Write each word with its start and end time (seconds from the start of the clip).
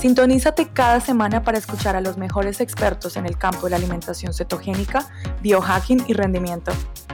Sintonízate 0.00 0.70
cada 0.72 0.98
semana 0.98 1.42
para 1.42 1.58
escuchar 1.58 1.94
a 1.94 2.00
los 2.00 2.16
mejores 2.16 2.62
expertos 2.62 3.18
en 3.18 3.26
el 3.26 3.36
campo 3.36 3.66
de 3.66 3.72
la 3.72 3.76
alimentación 3.76 4.32
cetogénica, 4.32 5.06
biohacking 5.42 6.04
y 6.08 6.14
rendimiento. 6.14 6.72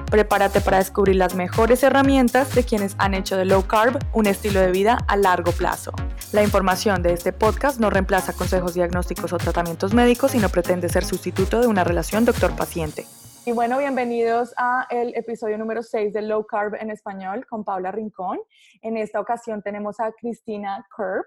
Prepárate 0.08 0.60
para 0.60 0.78
descubrir 0.78 1.16
las 1.16 1.34
mejores 1.34 1.82
herramientas 1.82 2.54
de 2.54 2.62
quienes 2.62 2.94
han 2.98 3.14
hecho 3.14 3.36
de 3.36 3.44
low 3.44 3.66
carb 3.66 3.98
un 4.12 4.28
estilo 4.28 4.60
de 4.60 4.70
vida 4.70 4.98
a 5.08 5.16
largo 5.16 5.50
plazo. 5.50 5.90
La 6.30 6.44
información 6.44 7.02
de 7.02 7.12
este 7.12 7.32
podcast 7.32 7.80
no 7.80 7.90
reemplaza 7.90 8.34
consejos 8.34 8.74
diagnósticos 8.74 9.32
o 9.32 9.38
tratamientos 9.38 9.92
médicos 9.92 10.36
y 10.36 10.38
no 10.38 10.48
pretende 10.48 10.88
ser 10.88 11.04
sustituto 11.04 11.60
de 11.60 11.66
una 11.66 11.82
relación 11.82 12.24
doctor-paciente. 12.24 13.04
Y 13.46 13.50
bueno, 13.50 13.78
bienvenidos 13.78 14.54
a 14.56 14.86
el 14.90 15.12
episodio 15.16 15.58
número 15.58 15.82
6 15.82 16.12
de 16.12 16.22
Low 16.22 16.46
Carb 16.46 16.76
en 16.76 16.90
español 16.90 17.46
con 17.46 17.64
Paula 17.64 17.90
Rincón. 17.90 18.38
En 18.80 18.96
esta 18.96 19.18
ocasión 19.18 19.60
tenemos 19.60 19.98
a 19.98 20.12
Cristina 20.12 20.86
Kerb. 20.96 21.24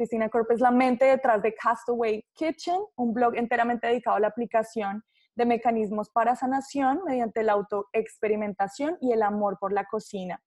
Cristina 0.00 0.30
Kerb 0.30 0.46
es 0.48 0.60
la 0.60 0.70
mente 0.70 1.04
detrás 1.04 1.42
de 1.42 1.54
Castaway 1.54 2.24
Kitchen, 2.32 2.80
un 2.96 3.12
blog 3.12 3.36
enteramente 3.36 3.86
dedicado 3.86 4.16
a 4.16 4.20
la 4.20 4.28
aplicación 4.28 5.04
de 5.34 5.44
mecanismos 5.44 6.08
para 6.08 6.34
sanación 6.36 7.02
mediante 7.04 7.42
la 7.42 7.52
autoexperimentación 7.52 8.96
y 9.02 9.12
el 9.12 9.22
amor 9.22 9.58
por 9.60 9.74
la 9.74 9.84
cocina. 9.84 10.42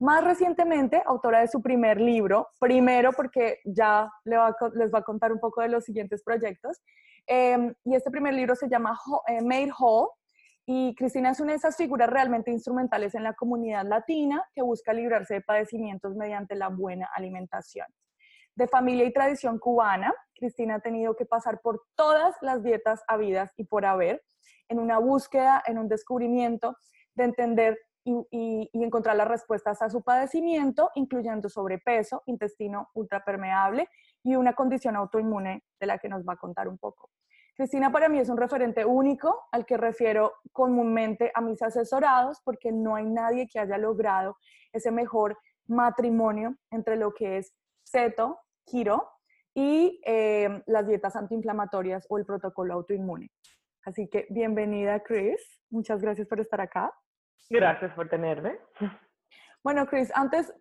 Más 0.00 0.24
recientemente, 0.24 1.04
autora 1.06 1.38
de 1.38 1.46
su 1.46 1.62
primer 1.62 2.00
libro, 2.00 2.48
primero 2.58 3.12
porque 3.12 3.60
ya 3.64 4.10
les 4.24 4.92
va 4.92 4.98
a 4.98 5.04
contar 5.04 5.30
un 5.30 5.38
poco 5.38 5.62
de 5.62 5.68
los 5.68 5.84
siguientes 5.84 6.24
proyectos, 6.24 6.82
em, 7.28 7.72
y 7.84 7.94
este 7.94 8.10
primer 8.10 8.34
libro 8.34 8.56
se 8.56 8.68
llama 8.68 8.98
eh, 9.28 9.40
Made 9.40 9.70
Whole, 9.78 10.08
y 10.66 10.96
Cristina 10.96 11.30
es 11.30 11.38
una 11.38 11.52
de 11.52 11.58
esas 11.58 11.76
figuras 11.76 12.10
realmente 12.10 12.50
instrumentales 12.50 13.14
en 13.14 13.22
la 13.22 13.34
comunidad 13.34 13.86
latina 13.86 14.42
que 14.52 14.62
busca 14.62 14.92
librarse 14.92 15.34
de 15.34 15.42
padecimientos 15.42 16.16
mediante 16.16 16.56
la 16.56 16.70
buena 16.70 17.08
alimentación 17.14 17.86
de 18.54 18.68
familia 18.68 19.04
y 19.04 19.12
tradición 19.12 19.58
cubana, 19.58 20.14
Cristina 20.34 20.76
ha 20.76 20.80
tenido 20.80 21.14
que 21.14 21.26
pasar 21.26 21.60
por 21.60 21.82
todas 21.94 22.34
las 22.40 22.62
dietas 22.62 23.02
habidas 23.08 23.52
y 23.56 23.64
por 23.64 23.84
haber, 23.84 24.22
en 24.68 24.78
una 24.78 24.98
búsqueda, 24.98 25.62
en 25.66 25.78
un 25.78 25.88
descubrimiento 25.88 26.76
de 27.14 27.24
entender 27.24 27.78
y, 28.04 28.70
encontrar 28.72 29.16
las 29.16 29.28
respuestas 29.28 29.82
a 29.82 29.90
su 29.90 30.02
padecimiento, 30.02 30.90
incluyendo 30.94 31.48
sobrepeso, 31.48 32.22
intestino 32.26 32.88
ultrapermeable 32.94 33.88
y 34.22 34.36
una 34.36 34.54
condición 34.54 34.96
autoinmune 34.96 35.64
de 35.78 35.86
la 35.86 35.98
que 35.98 36.08
nos 36.08 36.22
va 36.24 36.34
a 36.34 36.36
contar 36.36 36.68
un 36.68 36.78
poco. 36.78 37.10
Cristina 37.54 37.92
para 37.92 38.08
mí 38.08 38.18
es 38.18 38.30
un 38.30 38.38
referente 38.38 38.84
único 38.84 39.48
al 39.52 39.66
que 39.66 39.76
refiero 39.76 40.32
comúnmente 40.52 41.30
a 41.34 41.42
mis 41.42 41.60
asesorados 41.60 42.40
porque 42.42 42.72
no 42.72 42.96
hay 42.96 43.04
nadie 43.04 43.46
que 43.46 43.58
haya 43.58 43.76
logrado 43.76 44.38
ese 44.72 44.90
mejor 44.90 45.36
matrimonio 45.66 46.56
entre 46.70 46.96
lo 46.96 47.12
que 47.12 47.38
es 47.38 47.52
ceto, 47.90 48.38
Giro 48.66 49.10
y 49.54 50.00
eh, 50.06 50.62
las 50.66 50.86
dietas 50.86 51.16
antiinflamatorias 51.16 52.06
o 52.08 52.18
el 52.18 52.24
protocolo 52.24 52.74
autoinmune. 52.74 53.30
Así 53.84 54.08
que 54.08 54.26
bienvenida, 54.30 55.00
Chris. 55.00 55.60
Muchas 55.70 56.00
gracias 56.00 56.28
por 56.28 56.40
estar 56.40 56.60
acá. 56.60 56.92
Gracias 57.48 57.92
por 57.94 58.08
tenerme. 58.08 58.58
Bueno, 59.62 59.86
Chris, 59.86 60.12
antes 60.14 60.54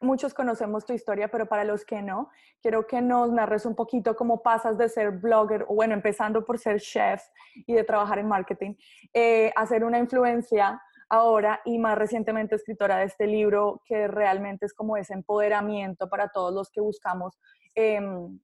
muchos 0.00 0.32
conocemos 0.32 0.86
tu 0.86 0.92
historia, 0.92 1.28
pero 1.28 1.46
para 1.46 1.64
los 1.64 1.84
que 1.84 2.02
no, 2.02 2.30
quiero 2.62 2.86
que 2.86 3.00
nos 3.00 3.30
narres 3.30 3.66
un 3.66 3.74
poquito 3.74 4.16
cómo 4.16 4.42
pasas 4.42 4.78
de 4.78 4.88
ser 4.88 5.10
blogger, 5.10 5.64
o 5.68 5.74
bueno, 5.74 5.94
empezando 5.94 6.44
por 6.44 6.58
ser 6.58 6.80
chef 6.80 7.22
y 7.54 7.74
de 7.74 7.84
trabajar 7.84 8.18
en 8.18 8.28
marketing, 8.28 8.74
eh, 9.12 9.52
a 9.54 9.66
ser 9.66 9.84
una 9.84 9.98
influencia 9.98 10.80
ahora 11.08 11.60
y 11.64 11.78
más 11.78 11.96
recientemente 11.96 12.54
escritora 12.54 12.98
de 12.98 13.04
este 13.04 13.26
libro 13.26 13.80
que 13.84 14.08
realmente 14.08 14.66
es 14.66 14.74
como 14.74 14.96
ese 14.96 15.14
empoderamiento 15.14 16.08
para 16.08 16.28
todos 16.28 16.52
los 16.52 16.70
que 16.70 16.80
buscamos 16.80 17.38
em, 17.74 18.38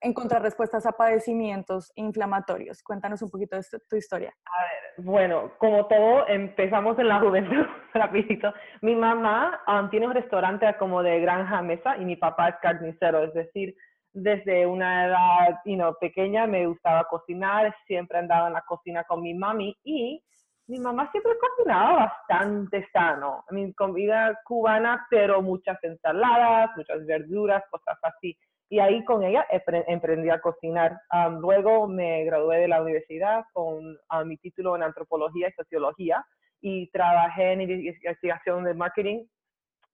encontrar 0.00 0.42
respuestas 0.42 0.86
a 0.86 0.92
padecimientos 0.92 1.92
inflamatorios. 1.96 2.82
Cuéntanos 2.82 3.22
un 3.22 3.30
poquito 3.30 3.56
de 3.56 3.62
tu 3.88 3.96
historia. 3.96 4.32
A 4.44 4.62
ver, 4.62 5.04
bueno, 5.04 5.52
como 5.58 5.86
todo, 5.86 6.26
empezamos 6.28 6.98
en 6.98 7.08
la 7.08 7.20
juventud, 7.20 7.66
rapidito. 7.94 8.52
Mi 8.80 8.94
mamá 8.94 9.60
um, 9.66 9.90
tiene 9.90 10.06
un 10.06 10.14
restaurante 10.14 10.72
como 10.78 11.02
de 11.02 11.20
granja 11.20 11.62
mesa 11.62 11.96
y 11.96 12.04
mi 12.04 12.16
papá 12.16 12.50
es 12.50 12.56
carnicero, 12.62 13.24
es 13.24 13.34
decir, 13.34 13.74
desde 14.12 14.66
una 14.66 15.06
edad 15.06 15.60
you 15.64 15.78
pequeña 16.00 16.46
me 16.46 16.66
gustaba 16.66 17.04
cocinar, 17.04 17.74
siempre 17.86 18.18
andaba 18.18 18.48
en 18.48 18.54
la 18.54 18.62
cocina 18.62 19.04
con 19.04 19.22
mi 19.22 19.34
mami 19.34 19.76
y 19.84 20.22
mi 20.68 20.78
mamá 20.78 21.10
siempre 21.10 21.32
cocinaba 21.38 21.94
bastante 21.96 22.86
sano. 22.92 23.44
Mi 23.50 23.72
comida 23.72 24.38
cubana, 24.44 25.06
pero 25.10 25.40
muchas 25.40 25.82
ensaladas, 25.82 26.70
muchas 26.76 27.06
verduras, 27.06 27.64
cosas 27.70 27.98
así. 28.02 28.36
Y 28.68 28.78
ahí 28.78 29.02
con 29.04 29.22
ella 29.22 29.46
emprendí 29.86 30.28
a 30.28 30.42
cocinar. 30.42 31.00
luego 31.40 31.88
me 31.88 32.22
gradué 32.24 32.58
de 32.58 32.68
la 32.68 32.82
universidad 32.82 33.44
con 33.54 33.98
mi 34.26 34.36
título 34.36 34.76
en 34.76 34.82
antropología 34.82 35.48
y 35.48 35.52
sociología 35.52 36.24
y 36.60 36.90
trabajé 36.90 37.52
en 37.52 37.62
investigación 37.62 38.64
de 38.64 38.74
marketing, 38.74 39.24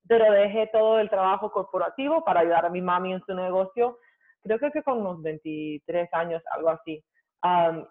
pero 0.09 0.33
dejé 0.33 0.69
todo 0.73 0.99
el 0.99 1.09
trabajo 1.09 1.53
corporativo 1.53 2.25
para 2.25 2.41
ayudar 2.41 2.67
a 2.67 2.71
mi 2.71 2.83
mami 2.83 3.13
en 3.13 3.25
su 3.25 3.33
negocio. 3.33 3.99
Creo 4.43 4.59
que 4.59 4.83
con 4.83 4.99
unos 4.99 5.23
23 5.23 6.13
años, 6.13 6.43
algo 6.51 6.71
así 6.71 7.05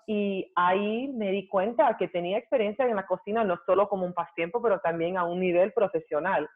y 0.08 0.52
ahí 0.56 1.08
me 1.10 1.32
di 1.32 1.48
cuenta 1.48 1.96
que 1.98 2.08
tenía 2.08 2.38
experiencia 2.38 2.86
en 2.86 2.96
la 2.96 3.06
cocina 3.06 3.44
no 3.44 3.60
solo 3.66 3.88
como 3.88 4.06
un 4.06 4.14
pasatiempo, 4.14 4.62
pero 4.62 4.80
también 4.80 5.18
a 5.18 5.26
un 5.26 5.40
nivel 5.40 5.72
profesional. 5.74 6.50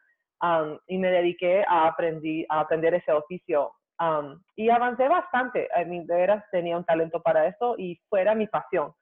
y 0.86 0.98
me 0.98 1.10
dediqué 1.10 1.64
a, 1.66 1.88
aprendí, 1.88 2.44
a 2.48 2.60
aprender 2.60 2.94
ese 2.94 3.12
oficio. 3.12 3.72
y 4.56 4.68
avancé 4.70 5.08
bastante. 5.08 5.68
A 5.74 5.84
mí, 5.84 6.04
de 6.04 6.14
veras, 6.14 6.44
tenía 6.50 6.76
un 6.76 6.84
talento 6.84 7.22
para 7.22 7.46
eso 7.46 7.76
y 7.78 8.00
fuera 8.08 8.34
mi 8.34 8.48
pasión. 8.48 8.92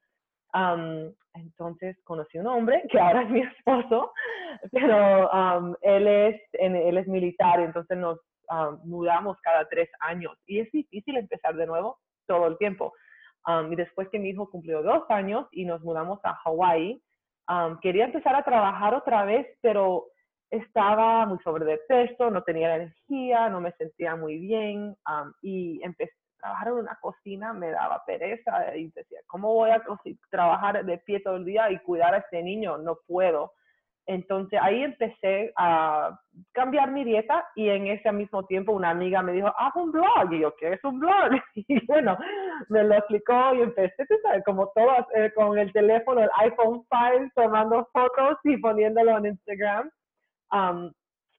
entonces 1.34 1.96
conocí 2.04 2.38
un 2.38 2.46
hombre 2.46 2.82
que 2.90 3.00
ahora 3.00 3.22
es 3.22 3.30
mi 3.30 3.40
esposo, 3.56 4.12
pero 4.72 5.30
él, 5.80 6.06
es, 6.06 6.40
él 6.52 6.98
es 6.98 7.08
militar, 7.08 7.60
entonces 7.60 7.96
nos 7.96 8.18
mudamos 8.84 9.38
cada 9.40 9.66
tres 9.68 9.88
años. 10.00 10.36
Y 10.46 10.60
es 10.60 10.70
difícil 10.70 11.16
empezar 11.16 11.54
de 11.56 11.66
nuevo 11.66 11.98
todo 12.26 12.46
el 12.48 12.58
tiempo. 12.58 12.92
Um, 13.46 13.72
y 13.72 13.76
después 13.76 14.08
que 14.08 14.18
mi 14.18 14.30
hijo 14.30 14.50
cumplió 14.50 14.82
dos 14.82 15.04
años 15.08 15.46
y 15.52 15.64
nos 15.64 15.80
mudamos 15.82 16.18
a 16.24 16.34
Hawái, 16.34 17.00
um, 17.48 17.78
quería 17.80 18.06
empezar 18.06 18.34
a 18.34 18.42
trabajar 18.42 18.94
otra 18.94 19.24
vez, 19.24 19.46
pero 19.60 20.06
estaba 20.50 21.26
muy 21.26 21.38
sobre 21.40 21.64
de 21.64 21.78
peso, 21.88 22.30
no 22.30 22.42
tenía 22.42 22.74
energía, 22.74 23.48
no 23.48 23.60
me 23.60 23.72
sentía 23.72 24.16
muy 24.16 24.38
bien 24.38 24.96
um, 25.08 25.32
y 25.42 25.80
empecé 25.84 26.12
a 26.12 26.40
trabajar 26.40 26.68
en 26.68 26.74
una 26.74 26.98
cocina, 27.00 27.52
me 27.52 27.70
daba 27.70 28.04
pereza 28.04 28.76
y 28.76 28.90
decía, 28.90 29.20
¿cómo 29.26 29.54
voy 29.54 29.70
a 29.70 29.82
trabajar 30.30 30.84
de 30.84 30.98
pie 30.98 31.20
todo 31.20 31.36
el 31.36 31.44
día 31.44 31.70
y 31.70 31.78
cuidar 31.80 32.14
a 32.14 32.18
este 32.18 32.42
niño? 32.42 32.78
No 32.78 32.98
puedo. 33.06 33.52
Entonces 34.06 34.60
ahí 34.62 34.84
empecé 34.84 35.52
a 35.56 36.16
cambiar 36.52 36.92
mi 36.92 37.02
dieta 37.02 37.44
y 37.56 37.68
en 37.68 37.88
ese 37.88 38.12
mismo 38.12 38.44
tiempo 38.46 38.72
una 38.72 38.90
amiga 38.90 39.20
me 39.20 39.32
dijo, 39.32 39.52
haz 39.58 39.74
un 39.74 39.90
blog. 39.90 40.32
Y 40.32 40.40
yo, 40.40 40.54
¿qué 40.56 40.74
es 40.74 40.84
un 40.84 41.00
blog? 41.00 41.32
Y 41.54 41.84
bueno, 41.86 42.16
me 42.68 42.84
lo 42.84 42.94
explicó 42.94 43.54
y 43.54 43.62
empecé, 43.62 44.06
como 44.44 44.70
todas, 44.74 45.04
eh, 45.16 45.32
con 45.34 45.58
el 45.58 45.72
teléfono, 45.72 46.22
el 46.22 46.30
iPhone 46.38 46.86
5, 46.88 47.32
tomando 47.34 47.88
fotos 47.92 48.38
y 48.44 48.56
poniéndolo 48.58 49.18
en 49.18 49.26
Instagram. 49.26 49.90
Um, 50.52 50.92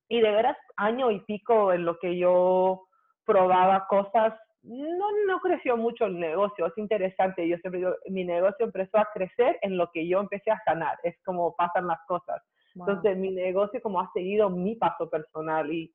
y 0.10 0.20
de 0.20 0.32
veras, 0.32 0.58
año 0.76 1.12
y 1.12 1.22
pico 1.22 1.72
en 1.72 1.86
lo 1.86 1.98
que 2.00 2.18
yo 2.18 2.84
probaba 3.26 3.88
cosas, 3.88 4.34
no, 4.64 5.06
no 5.28 5.40
creció 5.40 5.78
mucho 5.78 6.06
el 6.06 6.20
negocio, 6.20 6.66
es 6.66 6.78
interesante. 6.78 7.48
Yo 7.48 7.58
siempre 7.58 7.80
digo, 7.80 7.96
mi 8.10 8.26
negocio 8.26 8.66
empezó 8.66 8.98
a 8.98 9.08
crecer 9.14 9.58
en 9.62 9.78
lo 9.78 9.90
que 9.92 10.06
yo 10.08 10.20
empecé 10.20 10.52
a 10.52 10.62
sanar, 10.66 10.98
es 11.04 11.16
como 11.24 11.56
pasan 11.56 11.88
las 11.88 12.00
cosas 12.08 12.42
entonces, 12.80 13.18
mi 13.18 13.32
negocio 13.32 13.82
como 13.82 14.00
ha 14.00 14.12
seguido 14.14 14.50
mi 14.50 14.76
paso 14.76 15.10
personal 15.10 15.72
y 15.72 15.94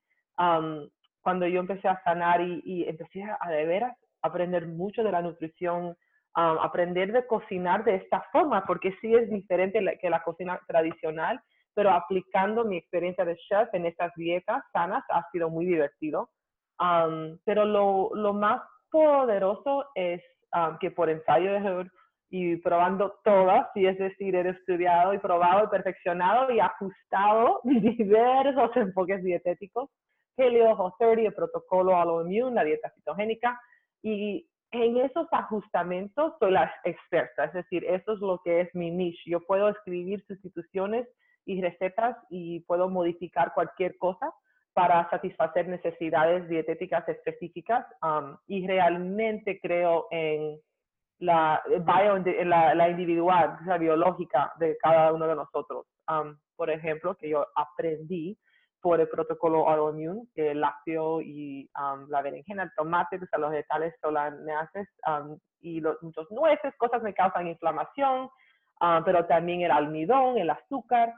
cuando 1.22 1.46
yo 1.46 1.60
empecé 1.60 1.88
a 1.88 2.02
sanar 2.02 2.40
y, 2.40 2.84
empecé 2.88 3.22
a 3.22 3.50
de 3.50 3.64
veras 3.66 3.96
aprender 4.22 4.66
mucho 4.66 5.02
de 5.02 5.12
la 5.12 5.22
nutrición, 5.22 5.96
aprender 6.34 7.12
de 7.12 7.26
cocinar 7.26 7.84
de 7.84 7.96
esta 7.96 8.24
forma, 8.32 8.64
porque 8.66 8.94
sí 9.00 9.14
es 9.14 9.28
diferente 9.30 9.98
que 10.00 10.10
la 10.10 10.22
cocina 10.22 10.60
tradicional, 10.66 11.40
pero 11.74 11.90
aplicando 11.90 12.64
mi 12.64 12.76
experiencia 12.76 13.24
de 13.24 13.36
chef 13.36 13.68
en 13.72 13.86
estas 13.86 14.12
dietas 14.14 14.62
sanas 14.72 15.04
ha 15.10 15.28
sido 15.30 15.50
muy 15.50 15.66
divertido. 15.66 16.30
pero 17.44 17.64
lo, 17.64 18.10
lo, 18.14 18.32
más 18.32 18.62
poderoso 18.90 19.86
es 19.94 20.22
que 20.80 20.90
por 20.90 21.08
ensayo 21.10 21.52
de 21.52 21.58
error 21.58 21.90
y 22.34 22.56
probando 22.56 23.14
todas, 23.24 23.68
y 23.74 23.84
es 23.84 23.98
decir, 23.98 24.34
he 24.34 24.48
estudiado 24.48 25.12
y 25.12 25.18
probado 25.18 25.66
y 25.66 25.68
perfeccionado 25.68 26.50
y 26.50 26.60
ajustado 26.60 27.60
diversos 27.64 28.74
enfoques 28.74 29.22
dietéticos, 29.22 29.90
Whole 30.38 30.94
30, 30.98 31.22
el 31.28 31.34
protocolo 31.34 31.94
autoimmune, 31.94 32.54
la 32.54 32.64
dieta 32.64 32.90
citogénica, 32.94 33.60
y 34.02 34.48
en 34.70 34.96
esos 34.96 35.28
ajustamientos 35.30 36.32
soy 36.38 36.52
la 36.52 36.72
experta, 36.84 37.44
es 37.44 37.52
decir, 37.52 37.84
eso 37.84 38.14
es 38.14 38.20
lo 38.20 38.40
que 38.42 38.62
es 38.62 38.74
mi 38.74 38.90
niche. 38.90 39.20
Yo 39.26 39.40
puedo 39.40 39.68
escribir 39.68 40.24
sustituciones 40.26 41.06
y 41.44 41.60
recetas 41.60 42.16
y 42.30 42.60
puedo 42.60 42.88
modificar 42.88 43.52
cualquier 43.52 43.98
cosa 43.98 44.32
para 44.72 45.10
satisfacer 45.10 45.68
necesidades 45.68 46.48
dietéticas 46.48 47.06
específicas 47.10 47.84
y 48.46 48.66
realmente 48.66 49.60
creo 49.60 50.06
en 50.10 50.58
la, 51.22 51.62
bio, 51.68 52.18
la, 52.44 52.74
la 52.74 52.88
individual, 52.88 53.56
la 53.64 53.78
biológica 53.78 54.52
de 54.58 54.76
cada 54.78 55.12
uno 55.12 55.28
de 55.28 55.36
nosotros. 55.36 55.86
Um, 56.08 56.36
por 56.56 56.68
ejemplo, 56.68 57.14
que 57.14 57.28
yo 57.28 57.46
aprendí 57.54 58.36
por 58.80 59.00
el 59.00 59.08
protocolo 59.08 59.68
autoimmune, 59.68 60.26
que 60.34 60.50
el 60.50 60.60
lácteo 60.60 61.20
y 61.20 61.70
um, 61.78 62.08
la 62.08 62.22
berenjena, 62.22 62.64
el 62.64 62.72
tomate, 62.76 63.16
o 63.16 63.26
sea, 63.26 63.38
los 63.38 63.52
vegetales 63.52 63.94
solaneaces 64.00 64.88
um, 65.06 65.38
y 65.60 65.80
los, 65.80 66.02
muchos 66.02 66.28
nueces, 66.32 66.74
cosas 66.76 67.00
me 67.04 67.14
causan 67.14 67.46
inflamación, 67.46 68.28
um, 68.80 69.04
pero 69.04 69.24
también 69.26 69.60
el 69.60 69.70
almidón, 69.70 70.38
el 70.38 70.50
azúcar, 70.50 71.14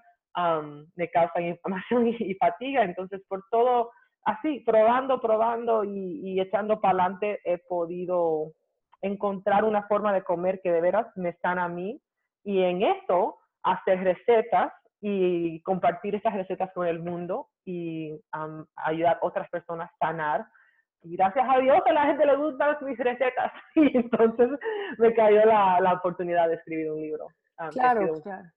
me 0.96 1.08
causan 1.10 1.44
inflamación 1.46 2.08
y, 2.08 2.34
fatiga. 2.34 2.84
Entonces, 2.84 3.22
por 3.26 3.42
todo, 3.50 3.90
así, 4.24 4.60
probando, 4.66 5.18
probando 5.18 5.82
y 5.82 6.38
echando 6.38 6.78
para 6.78 7.04
adelante, 7.04 7.40
he 7.44 7.56
podido 7.56 8.52
encontrar 9.04 9.64
una 9.64 9.82
forma 9.82 10.12
de 10.14 10.22
comer 10.22 10.60
que 10.62 10.72
de 10.72 10.80
veras 10.80 11.06
me 11.14 11.34
sana 11.34 11.64
a 11.64 11.68
mí. 11.68 12.00
Y 12.42 12.62
en 12.62 12.82
esto, 12.82 13.38
hacer 13.62 14.02
recetas 14.02 14.72
y 15.00 15.60
compartir 15.62 16.14
esas 16.14 16.32
recetas 16.34 16.72
con 16.72 16.86
el 16.86 17.00
mundo 17.00 17.48
y 17.66 18.18
ayudar 18.76 19.18
a 19.20 19.26
otras 19.26 19.48
personas 19.50 19.90
a 19.90 20.06
sanar. 20.06 20.46
Y 21.02 21.16
gracias 21.16 21.46
a 21.46 21.58
Dios 21.58 21.82
a 21.84 21.92
la 21.92 22.06
gente 22.06 22.24
le 22.24 22.36
gustan 22.36 22.76
mis 22.82 22.98
recetas. 22.98 23.52
Y 23.76 23.94
entonces 23.94 24.48
me 24.98 25.14
cayó 25.14 25.44
la, 25.44 25.80
la 25.80 25.92
oportunidad 25.92 26.48
de 26.48 26.54
escribir 26.54 26.90
un 26.90 27.02
libro. 27.02 27.28
claro, 27.72 28.20
claro. 28.22 28.48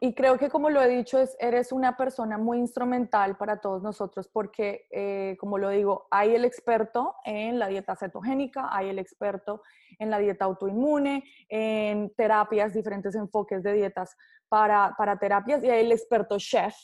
Y, 0.00 0.12
creo 0.14 0.36
que 0.36 0.50
como 0.50 0.68
lo 0.68 0.82
he 0.82 0.88
dicho, 0.88 1.18
es, 1.18 1.34
eres 1.40 1.72
una 1.72 1.96
persona 1.96 2.36
muy 2.36 2.58
instrumental 2.58 3.38
para 3.38 3.60
todos 3.60 3.82
nosotros 3.82 4.28
porque, 4.28 4.86
eh, 4.90 5.36
como 5.40 5.56
lo 5.56 5.70
digo, 5.70 6.06
hay 6.10 6.34
el 6.34 6.44
experto 6.44 7.14
en 7.24 7.58
la 7.58 7.68
dieta 7.68 7.96
cetogénica, 7.96 8.68
hay 8.70 8.90
el 8.90 8.98
experto 8.98 9.62
en 9.98 10.10
la 10.10 10.18
dieta 10.18 10.44
autoinmune, 10.44 11.24
en 11.48 12.12
terapias, 12.16 12.74
diferentes 12.74 13.14
enfoques 13.14 13.62
de 13.62 13.72
dietas 13.72 14.14
para, 14.48 14.94
para 14.98 15.18
terapias 15.18 15.64
y 15.64 15.70
hay 15.70 15.86
el 15.86 15.92
experto 15.92 16.36
chef 16.38 16.74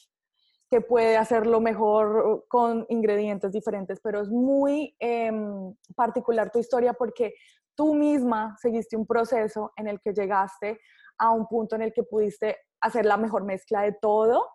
que 0.71 0.81
puede 0.81 1.17
hacerlo 1.17 1.61
mejor 1.61 2.47
con 2.49 2.87
ingredientes 2.89 3.53
diferentes, 3.53 4.01
pero 4.01 4.21
es 4.21 4.29
muy 4.29 4.95
em, 5.01 5.75
particular 5.97 6.51
tu 6.53 6.61
historia 6.61 6.93
porque 6.93 7.35
tú 7.75 7.95
misma 7.95 8.57
seguiste 8.61 8.97
un 8.97 9.05
proceso 9.05 9.73
en 9.77 9.89
el 9.89 10.01
que 10.01 10.13
llegaste 10.13 10.81
a 11.21 11.31
un 11.31 11.47
punto 11.47 11.77
en 11.77 11.83
el 11.83 11.93
que 11.93 12.03
pudiste 12.03 12.57
hacer 12.81 13.07
la 13.07 13.17
mejor 13.17 13.45
mezcla 13.45 13.83
de 13.83 13.93
todo 13.93 14.49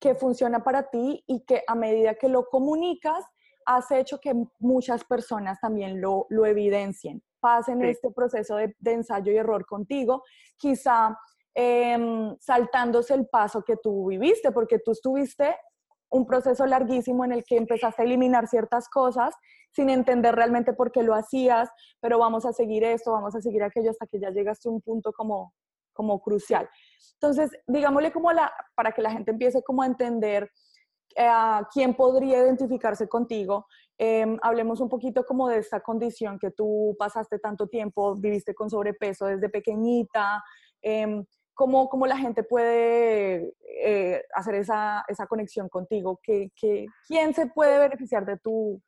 que 0.00 0.14
funciona 0.14 0.62
para 0.62 0.90
ti 0.90 1.22
y 1.26 1.44
que 1.44 1.62
a 1.66 1.74
medida 1.74 2.16
que 2.16 2.28
lo 2.28 2.46
comunicas, 2.46 3.24
has 3.64 3.90
hecho 3.90 4.20
que 4.20 4.34
muchas 4.58 5.04
personas 5.04 5.58
también 5.60 6.00
lo, 6.00 6.26
lo 6.28 6.44
evidencien, 6.44 7.22
pasen 7.40 7.82
este 7.82 8.10
proceso 8.10 8.56
de, 8.56 8.76
de, 8.78 8.92
ensayo 8.92 9.32
y 9.32 9.36
error 9.36 9.64
contigo, 9.64 10.22
quizá 10.56 11.16
Em, 11.58 12.36
saltándose 12.38 13.14
el 13.14 13.28
paso 13.28 13.62
que 13.62 13.78
tú 13.78 14.08
viviste, 14.08 14.52
porque 14.52 14.78
tú 14.78 14.90
estuviste 14.90 15.56
un 16.10 16.26
proceso 16.26 16.66
larguísimo 16.66 17.24
en 17.24 17.32
el 17.32 17.44
que 17.44 17.56
empezaste 17.56 18.02
a 18.02 18.04
eliminar 18.04 18.46
ciertas 18.46 18.90
cosas 18.90 19.34
sin 19.72 19.88
entender 19.88 20.34
realmente 20.34 20.74
por 20.74 20.92
qué 20.92 21.02
lo 21.02 21.14
hacías, 21.14 21.70
pero 21.98 22.18
vamos 22.18 22.44
a 22.44 22.52
seguir 22.52 22.84
esto, 22.84 23.10
vamos 23.10 23.34
a 23.34 23.40
seguir 23.40 23.62
aquello 23.62 23.88
hasta 23.88 24.06
que 24.06 24.20
ya 24.20 24.28
llegaste 24.28 24.68
a 24.68 24.72
un 24.72 24.82
punto 24.82 25.14
como, 25.14 25.54
como 25.96 26.20
crucial. 26.20 26.68
Entonces, 27.14 27.50
digámosle 27.66 28.12
como 28.12 28.32
la, 28.32 28.52
para 28.74 28.92
que 28.92 29.02
la 29.02 29.10
gente 29.10 29.32
empiece 29.32 29.62
como 29.62 29.82
a 29.82 29.86
entender 29.86 30.50
eh, 31.16 31.30
quién 31.72 31.94
podría 31.94 32.38
identificarse 32.38 33.08
contigo, 33.08 33.66
em, 33.98 34.38
hablemos 34.42 34.80
un 34.80 34.88
poquito 34.88 35.24
como 35.24 35.48
de 35.48 35.58
esta 35.58 35.80
condición 35.80 36.38
que 36.38 36.50
tú 36.50 36.94
pasaste 36.98 37.38
tanto 37.38 37.66
tiempo, 37.66 38.14
viviste 38.14 38.54
con 38.54 38.68
sobrepeso 38.70 39.26
desde 39.26 39.48
pequeñita, 39.48 40.44
eh, 40.82 41.24
¿Cómo, 41.56 41.88
cómo 41.88 42.06
la 42.06 42.18
gente 42.18 42.42
puede 42.42 43.54
eh, 43.82 44.22
hacer 44.34 44.56
esa, 44.56 45.02
esa, 45.08 45.26
conexión 45.26 45.70
contigo? 45.70 46.20
¿Qué, 46.22 46.52
qué, 46.54 46.84
quién 47.08 47.32
se 47.32 47.46
puede 47.46 47.78
beneficiar 47.78 48.26
de 48.26 48.36
tu, 48.36 48.82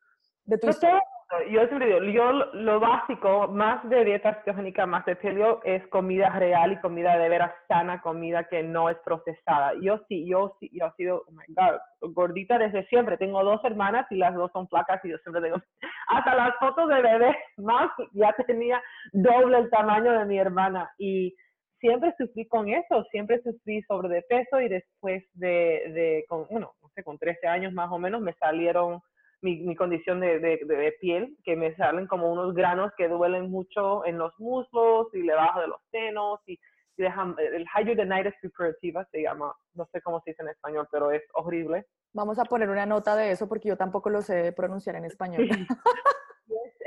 de 0.44 0.58
tu 0.58 0.68
historia? 0.68 1.02
Yo 1.50 1.66
digo, 1.66 1.98
yo 2.04 2.32
lo 2.54 2.80
básico, 2.80 3.48
más 3.48 3.86
de 3.90 4.02
dieta 4.02 4.34
cetogénica, 4.36 4.86
más 4.86 5.04
de 5.04 5.14
pelio, 5.14 5.60
es 5.62 5.86
comida 5.88 6.30
real 6.30 6.72
y 6.72 6.80
comida 6.80 7.18
de 7.18 7.28
veras 7.28 7.52
sana, 7.68 8.00
comida 8.00 8.44
que 8.44 8.62
no 8.62 8.88
es 8.88 8.96
procesada. 9.04 9.74
Yo 9.82 10.00
sí, 10.08 10.26
yo 10.26 10.56
sí, 10.58 10.70
yo 10.72 10.86
he 10.86 10.92
sido, 10.92 11.24
oh 11.26 11.32
my 11.32 11.44
God, 11.48 12.12
gordita 12.14 12.56
desde 12.56 12.86
siempre. 12.86 13.18
Tengo 13.18 13.44
dos 13.44 13.62
hermanas 13.62 14.06
y 14.10 14.16
las 14.16 14.34
dos 14.34 14.50
son 14.52 14.68
flacas 14.68 15.04
y 15.04 15.10
yo 15.10 15.18
siempre 15.18 15.42
digo, 15.42 15.56
hasta 16.08 16.34
las 16.34 16.56
fotos 16.58 16.88
de 16.88 17.02
bebé, 17.02 17.36
más 17.58 17.90
ya 18.12 18.34
tenía 18.46 18.82
doble 19.12 19.58
el 19.58 19.70
tamaño 19.70 20.12
de 20.12 20.24
mi 20.24 20.38
hermana. 20.38 20.90
Y 20.96 21.34
siempre 21.78 22.14
sufrí 22.16 22.46
con 22.48 22.70
eso, 22.70 23.04
siempre 23.10 23.42
sufrí 23.42 23.82
sobre 23.82 24.08
de 24.08 24.22
peso 24.22 24.62
y 24.62 24.68
después 24.70 25.22
de, 25.34 25.48
de 25.92 26.24
con, 26.26 26.46
bueno, 26.50 26.72
no 26.80 26.88
sé, 26.94 27.04
con 27.04 27.18
13 27.18 27.46
años 27.48 27.74
más 27.74 27.90
o 27.92 27.98
menos 27.98 28.22
me 28.22 28.32
salieron 28.32 29.02
mi, 29.40 29.56
mi 29.62 29.76
condición 29.76 30.20
de, 30.20 30.38
de, 30.38 30.58
de, 30.64 30.94
piel, 31.00 31.36
que 31.44 31.56
me 31.56 31.74
salen 31.76 32.06
como 32.06 32.32
unos 32.32 32.54
granos 32.54 32.92
que 32.96 33.08
duelen 33.08 33.50
mucho 33.50 34.04
en 34.04 34.18
los 34.18 34.32
muslos 34.38 35.08
y 35.12 35.22
debajo 35.22 35.60
de 35.60 35.68
los 35.68 35.80
senos 35.90 36.40
y, 36.46 36.54
y 36.96 37.02
dejan, 37.02 37.36
el 37.38 37.62
hidradenitis 37.62 38.34
suppurativa 38.40 39.06
se 39.12 39.22
llama, 39.22 39.54
no 39.74 39.86
sé 39.92 40.00
cómo 40.02 40.20
se 40.20 40.30
dice 40.30 40.42
en 40.42 40.48
español, 40.48 40.88
pero 40.90 41.10
es 41.10 41.22
horrible. 41.34 41.86
Vamos 42.12 42.38
a 42.38 42.44
poner 42.44 42.68
una 42.68 42.86
nota 42.86 43.14
de 43.14 43.30
eso 43.30 43.48
porque 43.48 43.68
yo 43.68 43.76
tampoco 43.76 44.10
lo 44.10 44.22
sé 44.22 44.52
pronunciar 44.52 44.96
en 44.96 45.04
español. 45.04 45.48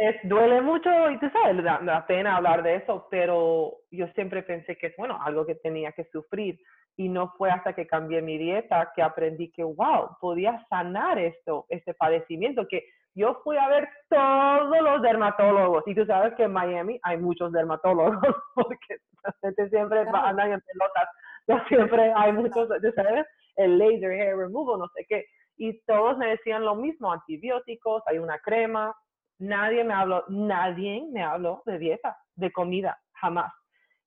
es, 0.02 0.16
duele 0.24 0.62
mucho 0.62 0.90
y 1.12 1.20
tú 1.20 1.30
sabes, 1.30 1.64
da, 1.64 2.06
pena 2.08 2.36
hablar 2.36 2.64
de 2.64 2.78
eso, 2.78 3.08
pero 3.12 3.82
yo 3.92 4.08
siempre 4.16 4.42
pensé 4.42 4.76
que 4.76 4.88
es, 4.88 4.96
bueno, 4.98 5.20
algo 5.22 5.46
que 5.46 5.54
tenía 5.54 5.92
que 5.92 6.06
sufrir. 6.06 6.60
Y 6.98 7.08
no 7.08 7.32
fue 7.38 7.52
hasta 7.52 7.74
que 7.74 7.86
cambié 7.86 8.22
mi 8.22 8.38
dieta 8.40 8.92
que 8.96 9.04
aprendí 9.04 9.52
que, 9.52 9.64
wow, 9.64 10.18
podía 10.20 10.66
sanar 10.70 11.20
esto, 11.20 11.66
este 11.70 11.94
padecimiento, 11.94 12.68
que 12.68 12.84
yo 13.14 13.42
fui 13.44 13.58
a 13.58 13.68
ver 13.68 13.88
todos 14.10 14.82
los 14.82 15.02
dermatólogos. 15.04 15.84
Y 15.86 15.94
tú 15.94 16.04
sabes 16.06 16.34
que 16.34 16.44
en 16.44 16.54
Miami 16.54 17.00
hay 17.04 17.18
muchos 17.18 17.52
dermatólogos, 17.52 18.18
porque 18.56 18.98
la 19.24 19.34
gente 19.40 19.70
siempre 19.70 20.02
claro. 20.04 20.26
anda 20.26 20.46
en 20.46 20.62
pelotas. 20.62 21.68
Siempre 21.68 22.12
hay 22.16 22.34
muchos, 22.34 22.70
tú 22.70 22.92
sabes, 22.96 23.26
el 23.56 23.78
laser 23.78 24.12
hair 24.12 24.36
removal, 24.36 24.80
no 24.80 24.88
sé 24.96 25.06
qué. 25.08 25.26
Y 25.58 25.80
todos 25.84 26.18
me 26.18 26.28
decían 26.28 26.66
lo 26.66 26.76
mismo, 26.76 27.12
antibióticos, 27.12 28.02
hay 28.08 28.18
una 28.18 28.40
crema, 28.40 28.96
nadie 29.42 29.84
me 29.84 29.94
habló, 29.94 30.24
nadie 30.30 31.04
me 31.12 31.24
habló 31.24 31.64
de 31.66 31.80
dieta, 31.80 32.18
de 32.36 32.52
comida, 32.52 32.98
jamás. 33.14 33.52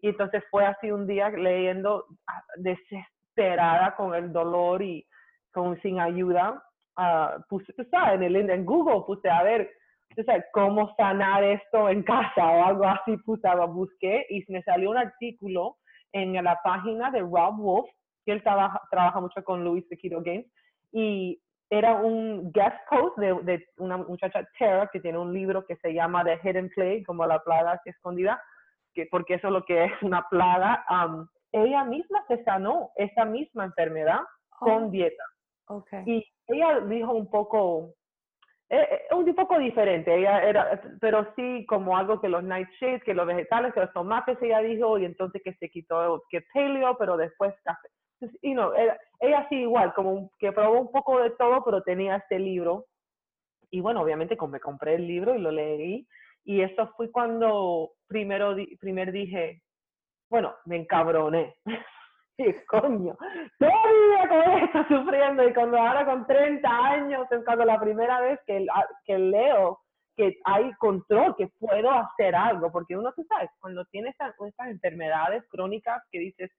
Y 0.00 0.08
entonces 0.08 0.42
fue 0.50 0.64
así 0.64 0.90
un 0.90 1.06
día 1.06 1.28
leyendo 1.30 2.06
ah, 2.26 2.42
desesperada 2.56 3.94
con 3.96 4.14
el 4.14 4.32
dolor 4.32 4.82
y 4.82 5.06
con, 5.52 5.80
sin 5.82 6.00
ayuda. 6.00 6.62
Uh, 6.96 7.42
puse, 7.48 7.72
tú 7.72 7.84
sabes, 7.90 8.14
en, 8.14 8.22
el, 8.22 8.48
en 8.48 8.64
Google 8.64 9.02
puse 9.06 9.28
a 9.28 9.42
ver, 9.42 9.68
tú 10.14 10.22
sabes, 10.22 10.44
cómo 10.52 10.94
sanar 10.96 11.42
esto 11.42 11.88
en 11.88 12.04
casa 12.04 12.46
o 12.46 12.64
algo 12.64 12.84
así, 12.84 13.16
puse, 13.18 13.48
busqué 13.68 14.26
y 14.30 14.44
me 14.48 14.62
salió 14.62 14.90
un 14.90 14.98
artículo 14.98 15.76
en 16.12 16.32
la 16.44 16.60
página 16.62 17.10
de 17.10 17.20
Rob 17.20 17.56
Wolf, 17.56 17.90
que 18.24 18.32
él 18.32 18.42
trabaja, 18.42 18.80
trabaja 18.90 19.20
mucho 19.20 19.42
con 19.42 19.64
Luis 19.64 19.88
de 19.88 19.96
Keto 19.96 20.22
Games, 20.22 20.46
y 20.92 21.40
era 21.78 21.94
un 21.94 22.52
guest 22.52 22.76
post 22.88 23.16
de, 23.18 23.34
de, 23.42 23.66
una 23.78 23.96
muchacha, 23.96 24.46
Tara, 24.58 24.88
que 24.92 25.00
tiene 25.00 25.18
un 25.18 25.32
libro 25.32 25.66
que 25.66 25.76
se 25.76 25.92
llama 25.92 26.24
The 26.24 26.38
Hidden 26.42 26.70
Plague, 26.70 27.04
como 27.04 27.26
la 27.26 27.42
plaga 27.42 27.80
escondida, 27.84 28.40
que, 28.94 29.06
porque 29.10 29.34
eso 29.34 29.48
es 29.48 29.52
lo 29.52 29.64
que 29.64 29.84
es 29.84 29.92
una 30.02 30.26
plaga. 30.28 30.84
Um, 30.88 31.26
ella 31.52 31.84
misma 31.84 32.24
se 32.28 32.42
sanó 32.44 32.90
esa 32.96 33.24
misma 33.24 33.64
enfermedad 33.64 34.20
con 34.58 34.84
oh. 34.84 34.90
dieta. 34.90 35.24
Okay. 35.66 36.02
Y 36.06 36.26
ella 36.48 36.80
dijo 36.80 37.12
un 37.12 37.28
poco, 37.28 37.94
eh, 38.68 38.86
eh, 39.10 39.14
un 39.14 39.34
poco 39.34 39.58
diferente, 39.58 40.14
ella 40.14 40.42
era, 40.42 40.80
pero 41.00 41.26
sí 41.34 41.64
como 41.66 41.96
algo 41.96 42.20
que 42.20 42.28
los 42.28 42.44
nightshades, 42.44 43.02
que 43.02 43.14
los 43.14 43.26
vegetales, 43.26 43.72
que 43.72 43.80
los 43.80 43.92
tomates, 43.92 44.40
ella 44.42 44.60
dijo, 44.60 44.98
y 44.98 45.06
entonces 45.06 45.42
que 45.42 45.54
se 45.54 45.70
quitó, 45.70 46.22
que 46.28 46.42
paleo, 46.52 46.96
pero 46.98 47.16
después 47.16 47.54
café 47.64 47.88
y 48.42 48.54
no, 48.54 48.72
ella, 48.74 49.46
sí 49.48 49.56
igual, 49.56 49.92
como 49.94 50.30
que 50.38 50.52
probó 50.52 50.80
un 50.80 50.90
poco 50.90 51.20
de 51.20 51.30
todo, 51.30 51.64
pero 51.64 51.82
tenía 51.82 52.16
este 52.16 52.38
libro. 52.38 52.86
Y 53.70 53.80
bueno, 53.80 54.02
obviamente 54.02 54.36
me 54.48 54.60
compré 54.60 54.96
el 54.96 55.06
libro 55.06 55.34
y 55.34 55.38
lo 55.38 55.50
leí. 55.50 56.06
Y 56.44 56.60
eso 56.60 56.92
fue 56.96 57.10
cuando 57.10 57.92
primero 58.06 58.54
primer 58.80 59.10
dije, 59.12 59.62
bueno, 60.30 60.54
me 60.66 60.76
encabroné. 60.76 61.56
y 62.38 62.52
coño, 62.66 63.16
todavía 63.58 64.28
con 64.28 64.58
esto 64.62 64.84
sufriendo. 64.88 65.48
Y 65.48 65.54
cuando 65.54 65.78
ahora 65.78 66.04
con 66.04 66.26
30 66.26 66.68
años, 66.68 67.26
es 67.30 67.44
cuando 67.44 67.64
la 67.64 67.80
primera 67.80 68.20
vez 68.20 68.38
que, 68.46 68.66
que 69.04 69.18
leo 69.18 69.80
que 70.16 70.38
hay 70.44 70.72
control, 70.74 71.34
que 71.36 71.48
puedo 71.58 71.90
hacer 71.90 72.34
algo, 72.34 72.70
porque 72.70 72.96
uno, 72.96 73.12
tú 73.14 73.24
sabes, 73.28 73.50
cuando 73.60 73.84
tiene 73.86 74.10
estas, 74.10 74.34
enfermedades 74.68 75.44
crónicas 75.50 76.02
que 76.10 76.18
dices, 76.20 76.50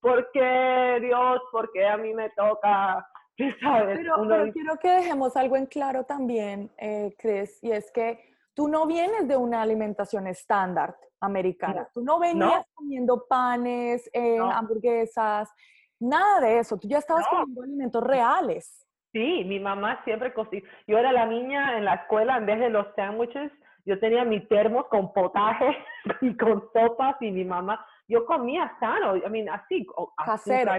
¿por 0.00 0.30
qué 0.32 0.98
Dios? 1.00 1.40
¿Por 1.50 1.70
qué 1.72 1.86
a 1.86 1.96
mí 1.96 2.14
me 2.14 2.30
toca? 2.30 3.06
¿Sabes? 3.62 3.98
Pero, 3.98 4.14
pero, 4.28 4.52
quiero 4.52 4.76
que 4.76 4.88
dejemos 4.88 5.36
algo 5.36 5.56
en 5.56 5.66
claro 5.66 6.04
también, 6.04 6.70
eh, 6.78 7.14
Chris, 7.18 7.62
y 7.62 7.70
es 7.70 7.90
que 7.92 8.18
tú 8.54 8.68
no 8.68 8.86
vienes 8.86 9.28
de 9.28 9.36
una 9.36 9.62
alimentación 9.62 10.26
estándar 10.26 10.96
americana. 11.20 11.88
Tú 11.92 12.02
no 12.02 12.18
venías 12.18 12.64
comiendo 12.74 13.24
panes, 13.28 14.08
eh, 14.12 14.38
hamburguesas, 14.38 15.52
nada 16.00 16.40
de 16.40 16.58
eso. 16.58 16.78
Tú 16.78 16.88
ya 16.88 16.98
estabas 16.98 17.26
comiendo 17.28 17.62
alimentos 17.62 18.02
reales. 18.02 18.86
Sí, 19.12 19.44
mi 19.44 19.58
mamá 19.58 20.02
siempre 20.04 20.32
cocinó. 20.34 20.66
Yo 20.86 20.98
era 20.98 21.12
la 21.12 21.26
niña 21.26 21.78
en 21.78 21.84
la 21.84 21.94
escuela, 21.94 22.36
en 22.36 22.46
vez 22.46 22.60
de 22.60 22.70
los 22.70 22.86
sándwiches, 22.94 23.50
yo 23.84 23.98
tenía 23.98 24.24
mi 24.24 24.46
termo 24.46 24.86
con 24.88 25.12
potaje 25.12 25.76
y 26.20 26.36
con 26.36 26.62
sopas 26.72 27.16
y 27.20 27.30
mi 27.30 27.44
mamá, 27.44 27.84
yo 28.08 28.24
comía 28.24 28.74
sano, 28.80 29.16
I 29.16 29.28
mean, 29.28 29.48
así. 29.50 29.86
Casero. 30.24 30.72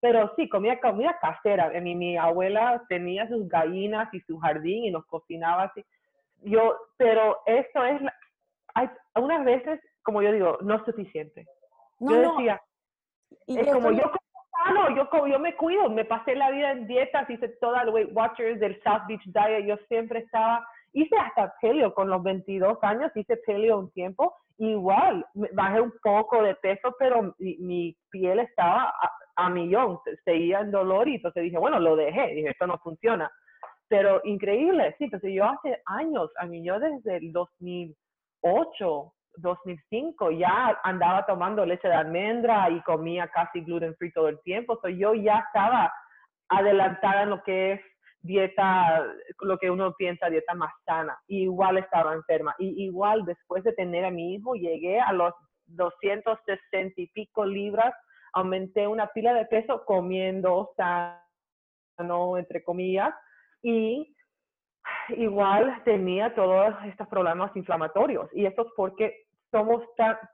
pero 0.00 0.32
sí, 0.34 0.48
comía 0.48 0.80
comida 0.80 1.18
casera. 1.20 1.70
Mi, 1.80 1.94
mi 1.94 2.16
abuela 2.16 2.82
tenía 2.88 3.28
sus 3.28 3.46
gallinas 3.48 4.12
y 4.14 4.20
su 4.22 4.38
jardín 4.38 4.84
y 4.84 4.90
nos 4.90 5.04
cocinaba 5.06 5.64
así. 5.64 5.84
Yo, 6.42 6.76
pero 6.96 7.38
eso 7.46 7.84
es, 7.84 8.00
hay 8.74 8.88
unas 9.16 9.44
veces, 9.44 9.80
como 10.02 10.22
yo 10.22 10.32
digo, 10.32 10.58
no 10.62 10.76
es 10.76 10.84
suficiente. 10.84 11.46
yo 11.98 12.32
decía, 12.32 12.62
es 13.46 13.72
como 13.72 13.90
yo 13.90 14.10
sano, 14.64 14.88
yo, 14.96 15.26
yo 15.26 15.38
me 15.38 15.54
cuido, 15.54 15.90
me 15.90 16.04
pasé 16.04 16.34
la 16.34 16.50
vida 16.50 16.72
en 16.72 16.86
dietas, 16.86 17.28
hice 17.28 17.48
toda 17.60 17.82
el 17.82 17.90
Weight 17.90 18.10
Watchers 18.12 18.60
del 18.60 18.80
South 18.82 19.02
Beach 19.06 19.22
Diet, 19.26 19.66
yo 19.66 19.76
siempre 19.88 20.20
estaba, 20.20 20.66
hice 20.92 21.16
hasta 21.16 21.54
paleo 21.60 21.92
con 21.92 22.08
los 22.08 22.22
22 22.22 22.78
años, 22.82 23.10
hice 23.14 23.36
paleo 23.46 23.78
un 23.78 23.90
tiempo, 23.90 24.34
igual, 24.58 25.24
bajé 25.52 25.80
un 25.80 25.92
poco 26.02 26.42
de 26.42 26.54
peso, 26.56 26.94
pero 26.98 27.34
mi, 27.38 27.96
piel 28.10 28.40
estaba 28.40 28.92
a, 29.36 29.48
millón, 29.50 29.98
seguía 30.24 30.60
en 30.60 30.70
dolor 30.70 31.08
y 31.08 31.16
entonces 31.16 31.44
dije, 31.44 31.58
bueno, 31.58 31.78
lo 31.78 31.96
dejé, 31.96 32.34
dije, 32.34 32.50
esto 32.50 32.66
no 32.66 32.78
funciona. 32.78 33.30
Pero 33.88 34.20
increíble, 34.24 34.94
sí, 34.98 35.04
entonces 35.04 35.32
yo 35.32 35.44
hace 35.44 35.80
años, 35.86 36.30
a 36.38 36.46
mí 36.46 36.62
yo 36.64 36.78
desde 36.78 37.16
el 37.16 37.32
2008, 37.32 39.14
2005 39.36 40.32
ya 40.32 40.78
andaba 40.82 41.24
tomando 41.24 41.64
leche 41.64 41.88
de 41.88 41.94
almendra 41.94 42.68
y 42.70 42.82
comía 42.82 43.28
casi 43.28 43.60
gluten 43.60 43.94
free 43.96 44.12
todo 44.12 44.28
el 44.28 44.40
tiempo. 44.42 44.78
So 44.82 44.88
yo 44.88 45.14
ya 45.14 45.44
estaba 45.46 45.92
adelantada 46.48 47.22
en 47.22 47.30
lo 47.30 47.42
que 47.44 47.72
es 47.72 47.80
dieta, 48.28 49.04
lo 49.40 49.58
que 49.58 49.70
uno 49.70 49.94
piensa 49.94 50.28
dieta 50.28 50.54
más 50.54 50.72
sana. 50.84 51.18
igual 51.26 51.78
estaba 51.78 52.12
enferma. 52.12 52.54
Y 52.58 52.84
igual 52.84 53.24
después 53.24 53.64
de 53.64 53.72
tener 53.72 54.04
a 54.04 54.10
mi 54.10 54.34
hijo 54.34 54.54
llegué 54.54 55.00
a 55.00 55.12
los 55.12 55.32
260 55.66 57.00
y 57.00 57.06
pico 57.08 57.44
libras, 57.44 57.94
aumenté 58.34 58.86
una 58.86 59.08
pila 59.08 59.32
de 59.32 59.46
peso 59.46 59.82
comiendo 59.86 60.70
sano, 60.76 62.38
entre 62.38 62.62
comillas, 62.62 63.14
y 63.62 64.14
igual 65.08 65.82
tenía 65.84 66.34
todos 66.34 66.74
estos 66.84 67.08
problemas 67.08 67.54
inflamatorios. 67.56 68.28
Y 68.32 68.46
esto 68.46 68.62
es 68.62 68.68
porque 68.76 69.24
somos 69.50 69.82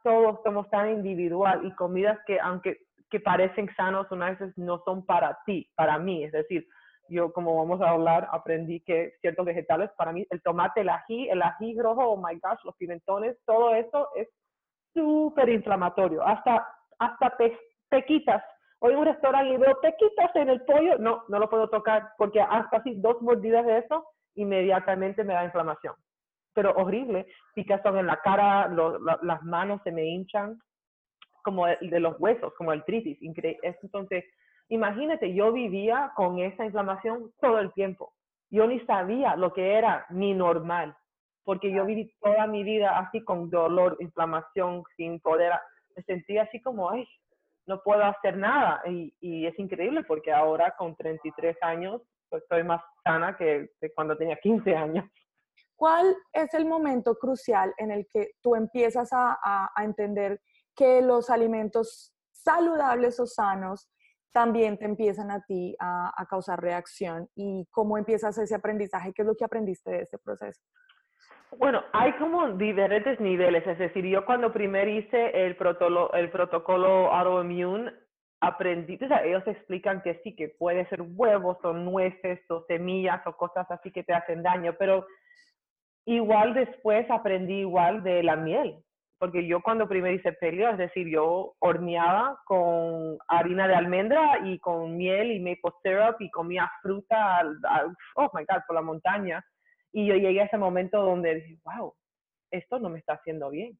todos 0.03 0.41
somos 0.43 0.69
tan 0.71 0.91
individual 0.91 1.65
y 1.65 1.73
comidas 1.77 2.19
que 2.27 2.41
aunque 2.41 2.79
que 3.11 3.21
parecen 3.21 3.71
sanos, 3.77 4.11
una 4.11 4.31
veces 4.31 4.53
no 4.59 4.83
son 4.85 5.07
para 5.07 5.39
ti, 5.47 5.71
para 5.77 5.99
mí. 5.99 6.25
Es 6.25 6.33
decir, 6.33 6.67
yo 7.09 7.33
como 7.33 7.57
vamos 7.57 7.81
a 7.81 7.91
hablar, 7.91 8.29
aprendí 8.33 8.81
que 8.81 9.15
ciertos 9.21 9.45
vegetales, 9.45 9.91
para 9.97 10.13
mí, 10.13 10.27
el 10.31 10.43
tomate, 10.43 10.81
el 10.81 10.89
ají, 10.89 11.29
el 11.29 11.43
ají 11.43 11.79
rojo, 11.79 12.03
oh 12.05 12.17
my 12.17 12.39
gosh, 12.41 12.63
los 12.65 12.77
pimentones, 12.77 13.37
todo 13.45 13.75
eso 13.75 14.09
es 14.15 14.29
súper 14.93 15.49
inflamatorio. 15.49 16.23
Hasta, 16.23 16.67
hasta 16.99 17.37
pequitas. 17.89 18.43
Hoy 18.81 18.93
en 18.93 18.99
un 18.99 19.07
restaurante 19.07 19.55
y 19.55 19.57
veo 19.57 19.81
pequitas 19.81 20.35
en 20.37 20.49
el 20.49 20.63
pollo, 20.63 20.99
no, 20.99 21.25
no 21.29 21.39
lo 21.39 21.49
puedo 21.49 21.69
tocar 21.69 22.11
porque 22.19 22.41
hasta 22.41 22.79
así 22.79 22.95
dos 22.97 23.21
mordidas 23.23 23.65
de 23.67 23.79
eso, 23.79 24.07
inmediatamente 24.35 25.25
me 25.25 25.35
da 25.35 25.45
inflamación 25.45 25.95
pero 26.55 26.73
horrible, 26.77 27.27
picazón 27.55 27.99
en 27.99 28.07
la 28.07 28.21
cara, 28.21 28.69
las 29.23 29.43
manos 29.43 29.81
se 29.83 29.91
me 29.91 30.07
hinchan, 30.07 30.59
como 31.43 31.67
de, 31.67 31.77
de 31.81 32.01
los 32.01 32.19
huesos, 32.19 32.55
como 32.57 32.73
el 32.73 32.85
tritis. 32.85 33.19
Entonces, 33.21 34.25
imagínate, 34.69 35.35
yo 35.35 35.53
vivía 35.53 36.13
con 36.17 36.39
esa 36.39 36.65
inflamación 36.65 37.33
todo 37.41 37.59
el 37.59 37.73
tiempo. 37.73 38.13
Yo 38.51 38.67
ni 38.67 38.81
sabía 38.81 39.37
lo 39.37 39.53
que 39.53 39.75
era 39.75 40.07
mi 40.11 40.35
normal, 40.35 40.97
porque 41.45 41.73
yo 41.73 41.85
viví 41.85 42.13
toda 42.21 42.47
mi 42.47 42.63
vida 42.63 42.99
así 42.99 43.23
con 43.25 43.51
dolor, 43.51 43.97
inflamación, 44.01 44.85
sin 44.97 45.21
poder, 45.21 45.53
me 45.97 46.03
sentía 46.03 46.43
así 46.43 46.61
como, 46.63 46.91
ay, 46.91 47.07
no 47.67 47.81
puedo 47.83 48.05
hacer 48.05 48.37
nada. 48.37 48.83
Y, 48.87 49.15
y 49.21 49.47
es 49.47 49.59
increíble 49.59 50.05
porque 50.05 50.33
ahora 50.33 50.75
con 50.77 50.95
33 50.97 51.57
años, 51.63 52.03
pues 52.29 52.43
estoy 52.43 52.65
más 52.65 52.83
sana 53.03 53.37
que, 53.37 53.71
que 53.81 53.93
cuando 53.93 54.17
tenía 54.17 54.37
15 54.37 54.77
años. 54.77 55.05
¿Cuál 55.77 56.17
es 56.33 56.55
el 56.55 56.67
momento 56.67 57.17
crucial 57.17 57.75
en 57.79 57.91
el 57.91 58.07
que 58.09 58.33
tú 58.41 58.55
empiezas 58.55 59.11
a, 59.13 59.71
entender 59.83 60.41
que 60.75 61.03
los 61.03 61.31
alimentos 61.31 62.15
saludables 62.33 63.19
o 63.21 63.27
sanos 63.27 63.89
también 64.35 64.77
te 64.77 64.85
empiezan 64.85 65.31
a 65.31 65.43
ti 65.45 65.75
a, 65.79 66.13
causar 66.29 66.61
reacción 66.61 67.29
y 67.35 67.67
cómo 67.71 67.97
empiezas 67.97 68.37
ese 68.37 68.55
aprendizaje, 68.55 69.13
qué 69.15 69.23
es 69.23 69.29
lo 69.29 69.35
que 69.35 69.45
aprendiste 69.45 69.91
de 69.91 70.01
este 70.03 70.19
proceso. 70.19 70.61
Bueno, 71.57 71.83
hay 71.93 72.13
como 72.15 72.49
diferentes 72.53 73.21
niveles, 73.21 73.67
es 73.67 73.79
decir, 73.79 74.05
yo 74.05 74.27
cuando 74.27 74.53
primero 74.53 74.91
hice 74.91 75.47
el 75.47 75.57
protocolo, 75.57 76.13
el 76.13 76.31
autoimmune, 76.35 77.93
aprendí, 78.41 78.99
o 79.03 79.09
sea, 79.09 79.25
ellos 79.25 79.47
explican 79.47 80.03
que 80.03 80.21
sí, 80.25 80.35
que 80.35 80.49
puede 80.49 80.87
ser 80.89 81.01
huevos 81.03 81.57
o 81.63 81.73
nueces 81.73 82.41
o 82.51 82.65
semillas 82.67 83.25
o 83.27 83.37
cosas 83.37 83.71
así 83.71 83.93
que 83.93 84.03
te 84.03 84.13
hacen 84.13 84.43
daño, 84.43 84.75
pero 84.79 85.07
Igual 86.07 86.53
después 86.53 87.11
aprendí 87.11 87.61
igual 87.61 88.03
de 88.03 88.23
la 88.23 88.37
miel, 88.37 88.77
porque 89.25 89.47
yo 89.47 89.63
cuando 89.63 89.89
primero 89.89 90.15
hice 90.15 90.35
pelio, 90.35 90.69
es 90.69 90.77
decir, 90.77 91.09
yo 91.09 91.55
horneaba 91.61 92.39
con 92.45 93.17
harina 93.29 93.67
de 93.67 93.75
almendra 93.75 94.41
y 94.45 94.59
con 94.59 94.99
miel 94.99 95.33
y 95.33 95.41
maple 95.41 95.73
syrup 95.83 96.21
y 96.21 96.31
comía 96.31 96.71
fruta, 96.83 97.41
oh 98.17 98.31
my 98.35 98.45
God, 98.45 98.63
por 98.67 98.77
la 98.77 98.83
montaña. 98.83 99.43
Y 99.95 100.05
yo 100.05 100.15
llegué 100.15 100.43
a 100.43 100.45
ese 100.45 100.59
momento 100.59 101.03
donde 101.03 101.37
dije, 101.37 101.59
wow, 101.65 101.95
esto 102.51 102.79
no 102.79 102.91
me 102.91 102.99
está 102.99 103.15
haciendo 103.15 103.49
bien. 103.49 103.79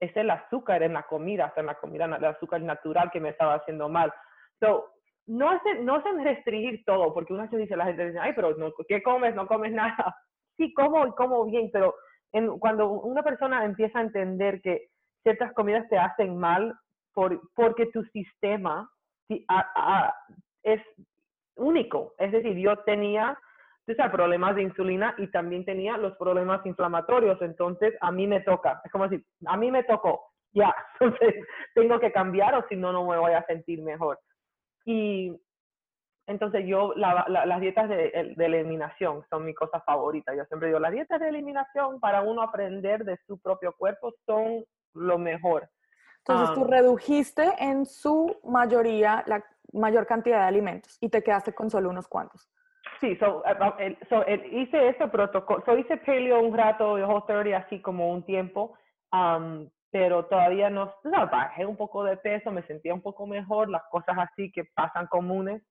Es 0.00 0.16
el 0.16 0.30
azúcar 0.30 0.82
en 0.82 0.94
la 0.94 1.02
comida, 1.02 1.44
hasta 1.44 1.60
en 1.60 1.66
la 1.66 1.74
comida, 1.74 2.06
el 2.06 2.24
azúcar 2.24 2.62
natural 2.62 3.10
que 3.10 3.20
me 3.20 3.28
estaba 3.28 3.56
haciendo 3.56 3.90
mal. 3.90 4.10
So, 4.58 4.88
no 5.26 5.50
hacen, 5.50 5.84
no 5.84 5.96
hacen 5.96 6.24
restringir 6.24 6.82
todo, 6.86 7.12
porque 7.12 7.34
una 7.34 7.42
vez 7.42 7.60
dice, 7.60 7.76
la 7.76 7.84
gente 7.84 8.06
dice, 8.06 8.18
ay, 8.18 8.32
pero 8.34 8.56
no, 8.56 8.72
¿qué 8.88 9.02
comes? 9.02 9.34
No 9.34 9.46
comes 9.46 9.70
nada 9.70 10.16
sí 10.58 10.74
como 10.74 11.06
y 11.06 11.12
como 11.12 11.46
bien, 11.46 11.70
pero 11.72 11.94
cuando 12.58 12.90
una 12.90 13.22
persona 13.22 13.64
empieza 13.64 13.98
a 13.98 14.02
entender 14.02 14.60
que 14.60 14.88
ciertas 15.22 15.52
comidas 15.54 15.88
te 15.88 15.98
hacen 15.98 16.36
mal 16.36 16.74
por, 17.12 17.40
porque 17.54 17.86
tu 17.86 18.04
sistema 18.04 18.88
es 20.62 20.82
único. 21.56 22.14
Es 22.18 22.32
decir, 22.32 22.56
yo 22.56 22.76
tenía 22.78 23.38
problemas 24.12 24.54
de 24.54 24.62
insulina 24.62 25.14
y 25.18 25.28
también 25.28 25.64
tenía 25.64 25.96
los 25.96 26.16
problemas 26.16 26.64
inflamatorios. 26.66 27.40
Entonces, 27.40 27.94
a 28.00 28.12
mí 28.12 28.26
me 28.26 28.40
toca. 28.40 28.80
Es 28.84 28.92
como 28.92 29.08
decir, 29.08 29.24
a 29.46 29.56
mí 29.56 29.70
me 29.70 29.84
tocó. 29.84 30.20
Ya, 30.52 30.74
entonces 31.00 31.34
tengo 31.74 31.98
que 31.98 32.12
cambiar 32.12 32.54
o 32.54 32.64
si 32.68 32.76
no, 32.76 32.92
no 32.92 33.06
me 33.06 33.18
voy 33.18 33.32
a 33.32 33.44
sentir 33.46 33.82
mejor. 33.82 34.18
Y 34.84 35.32
entonces 36.28 36.66
yo, 36.66 36.92
las 36.94 37.60
dietas 37.60 37.88
de, 37.88 38.34
eliminación 38.36 39.24
son 39.30 39.46
mi 39.46 39.54
cosa 39.54 39.80
favorita. 39.80 40.34
Yo 40.36 40.44
siempre 40.44 40.68
digo, 40.68 40.78
las 40.78 40.92
dietas 40.92 41.18
de 41.20 41.30
eliminación 41.30 41.98
para 42.00 42.20
uno 42.20 42.42
aprender 42.42 43.02
de 43.04 43.16
su 43.26 43.40
propio 43.40 43.72
cuerpo 43.72 44.12
son 44.26 44.62
lo 44.92 45.18
mejor. 45.18 45.70
Entonces 46.18 46.54
tú 46.54 46.64
redujiste 46.64 47.50
en 47.58 47.86
su 47.86 48.36
mayoría 48.44 49.24
la 49.26 49.42
mayor 49.72 50.06
cantidad 50.06 50.40
de 50.40 50.44
alimentos 50.48 50.98
y 51.00 51.08
te 51.08 51.22
quedaste 51.22 51.54
con 51.54 51.70
solo 51.70 51.88
unos 51.88 52.06
cuantos. 52.06 52.50
Sí, 53.00 53.16
so, 53.16 53.42
eh, 53.78 53.96
so 54.10 54.22
hice 54.28 54.88
ese 54.88 55.08
protocolo, 55.08 55.62
so 55.64 55.78
hice 55.78 55.96
paleo 55.96 56.40
un 56.40 56.54
rato, 56.54 56.92
whole 56.94 57.24
30 57.26 57.56
así 57.56 57.80
como 57.80 58.12
un 58.12 58.22
tiempo, 58.24 58.76
pero 59.90 60.26
todavía 60.26 60.68
no, 60.68 60.92
no, 61.04 61.26
bajé 61.28 61.64
un 61.64 61.76
poco 61.76 62.04
de 62.04 62.18
peso, 62.18 62.50
me 62.50 62.62
sentía 62.64 62.92
un 62.92 63.00
poco 63.00 63.26
mejor, 63.26 63.70
las 63.70 63.82
cosas 63.90 64.16
así 64.18 64.52
que 64.52 64.64
pasan 64.74 65.06
comunes, 65.06 65.62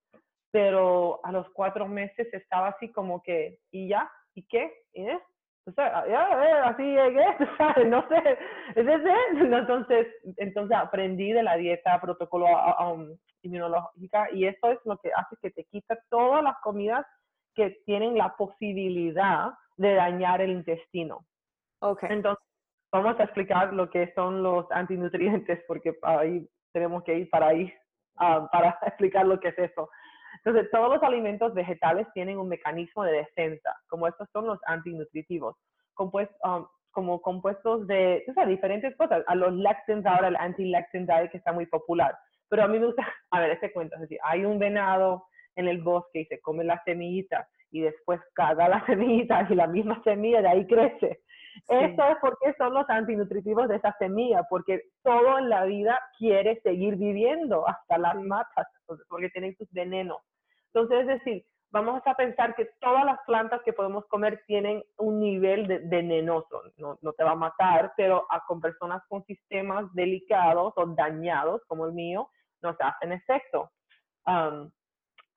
pero 0.52 1.20
a 1.24 1.32
los 1.32 1.50
cuatro 1.52 1.88
meses 1.88 2.28
estaba 2.34 2.70
así 2.70 2.92
como 2.92 3.22
que, 3.22 3.60
¿y 3.72 3.90
ya? 3.90 4.10
¿Y 4.34 4.44
qué? 4.48 4.72
¿Y 4.94 5.08
es? 5.08 5.22
O 5.68 5.72
sea, 5.74 6.08
ya, 6.08 6.64
así 6.64 6.84
llegué, 6.84 7.26
¿sabes? 7.58 7.88
No 7.88 8.08
sé, 8.08 8.38
Entonces, 8.76 10.08
entonces 10.38 10.78
aprendí 10.78 11.34
de 11.34 11.44
la 11.44 11.58
dieta 11.58 12.00
protocolo 12.00 12.46
um, 12.80 13.18
inmunológica 13.42 14.32
y 14.32 14.46
eso 14.46 14.72
es 14.72 14.80
lo 14.86 14.98
que 14.98 15.12
hace 15.14 15.36
que 15.42 15.52
te 15.52 15.66
quita 15.66 15.98
todas 16.10 16.42
las 16.42 16.58
comidas 16.64 17.06
que 17.54 17.82
tienen 17.86 18.18
la 18.18 18.36
posibilidad 18.38 19.52
de 19.76 19.96
dañar 19.96 20.42
el 20.42 20.52
intestino. 20.52 21.26
Okay. 21.82 22.10
Entonces, 22.12 22.44
vamos 22.92 23.20
a 23.20 23.24
explicar 23.24 23.74
lo 23.74 23.90
que 23.90 24.12
son 24.14 24.42
los 24.44 24.72
antinutrientes, 24.72 25.64
porque 25.68 25.94
ahí 26.04 26.48
tenemos 26.72 27.04
que 27.04 27.20
ir 27.20 27.30
para 27.30 27.48
ahí, 27.48 27.74
ah, 28.18 28.48
para 28.52 28.78
explicar 28.88 29.26
lo 29.26 29.40
que 29.40 29.50
es 29.50 29.60
eso. 29.60 29.90
Entonces, 30.44 30.70
todos 30.72 30.90
los 30.90 31.04
alimentos 31.04 31.54
vegetales 31.54 32.08
tienen 32.14 32.38
un 32.38 32.50
mecanismo 32.50 33.04
de 33.04 33.14
defensa, 33.14 33.76
como 33.88 34.08
estos 34.08 34.30
son 34.32 34.48
los 34.48 34.60
antinutritivos, 34.68 35.56
compuestos, 35.94 36.38
um, 36.44 36.66
como 36.92 37.22
compuestos 37.22 37.86
de 37.86 38.24
o 38.28 38.34
sea, 38.34 38.46
diferentes 38.46 38.96
cosas. 38.96 39.24
A 39.28 39.36
los 39.36 39.54
lectins, 39.54 40.06
ahora 40.06 40.30
el 40.30 40.36
anti-lectin 40.36 41.06
diet 41.06 41.32
que 41.32 41.38
está 41.38 41.52
muy 41.54 41.68
popular. 41.68 42.18
Pero 42.50 42.64
a 42.64 42.68
mí 42.68 42.80
me 42.80 42.88
gusta, 42.88 43.06
a 43.32 43.40
ver, 43.40 43.52
este 43.52 43.72
cuento, 43.72 43.96
es 43.96 44.02
decir, 44.02 44.20
hay 44.24 44.46
un 44.46 44.58
venado 44.58 45.26
en 45.56 45.68
el 45.68 45.82
bosque 45.82 46.22
y 46.22 46.26
se 46.26 46.40
come 46.40 46.64
la 46.64 46.82
semillita 46.84 47.48
y 47.72 47.82
después 47.82 48.20
caga 48.34 48.68
la 48.70 48.84
semillita 48.88 49.46
y 49.50 49.56
la 49.56 49.68
misma 49.68 50.02
semilla 50.04 50.42
de 50.42 50.48
ahí 50.48 50.68
crece. 50.68 51.22
Esto 51.68 52.04
es 52.04 52.18
porque 52.22 52.54
son 52.58 52.74
los 52.74 52.90
antinutritivos 52.90 53.68
de 53.68 53.78
esa 53.78 53.96
semilla, 54.00 54.44
porque 54.50 54.82
todo 55.04 55.40
en 55.40 55.50
la 55.50 55.66
vida 55.66 56.00
quiere 56.18 56.60
seguir 56.62 56.96
viviendo, 56.96 57.68
hasta 57.68 57.98
las 57.98 58.16
matas, 58.16 58.68
porque 59.10 59.30
tienen 59.30 59.56
sus 59.58 59.72
venenos. 59.72 60.18
Entonces, 60.74 61.02
es 61.02 61.08
decir, 61.08 61.46
vamos 61.72 62.02
a 62.06 62.16
pensar 62.16 62.56
que 62.56 62.70
todas 62.80 63.06
las 63.06 63.20
plantas 63.26 63.62
que 63.64 63.74
podemos 63.74 64.06
comer 64.08 64.42
tienen 64.48 64.84
un 64.98 65.20
nivel 65.20 65.68
de 65.68 65.80
venenoso, 65.80 66.64
no, 66.78 66.98
no 67.02 67.14
te 67.14 67.24
va 67.24 67.32
a 67.32 67.36
matar, 67.36 67.94
pero 67.98 68.26
a, 68.30 68.44
con 68.46 68.62
personas 68.62 69.02
con 69.08 69.24
sistemas 69.26 69.86
delicados 69.94 70.74
o 70.76 70.86
dañados, 70.88 71.62
como 71.68 71.86
el 71.86 71.94
mío, 71.94 72.30
nos 72.62 72.76
hacen 72.80 73.12
efecto. 73.12 73.72
Um, 74.26 74.70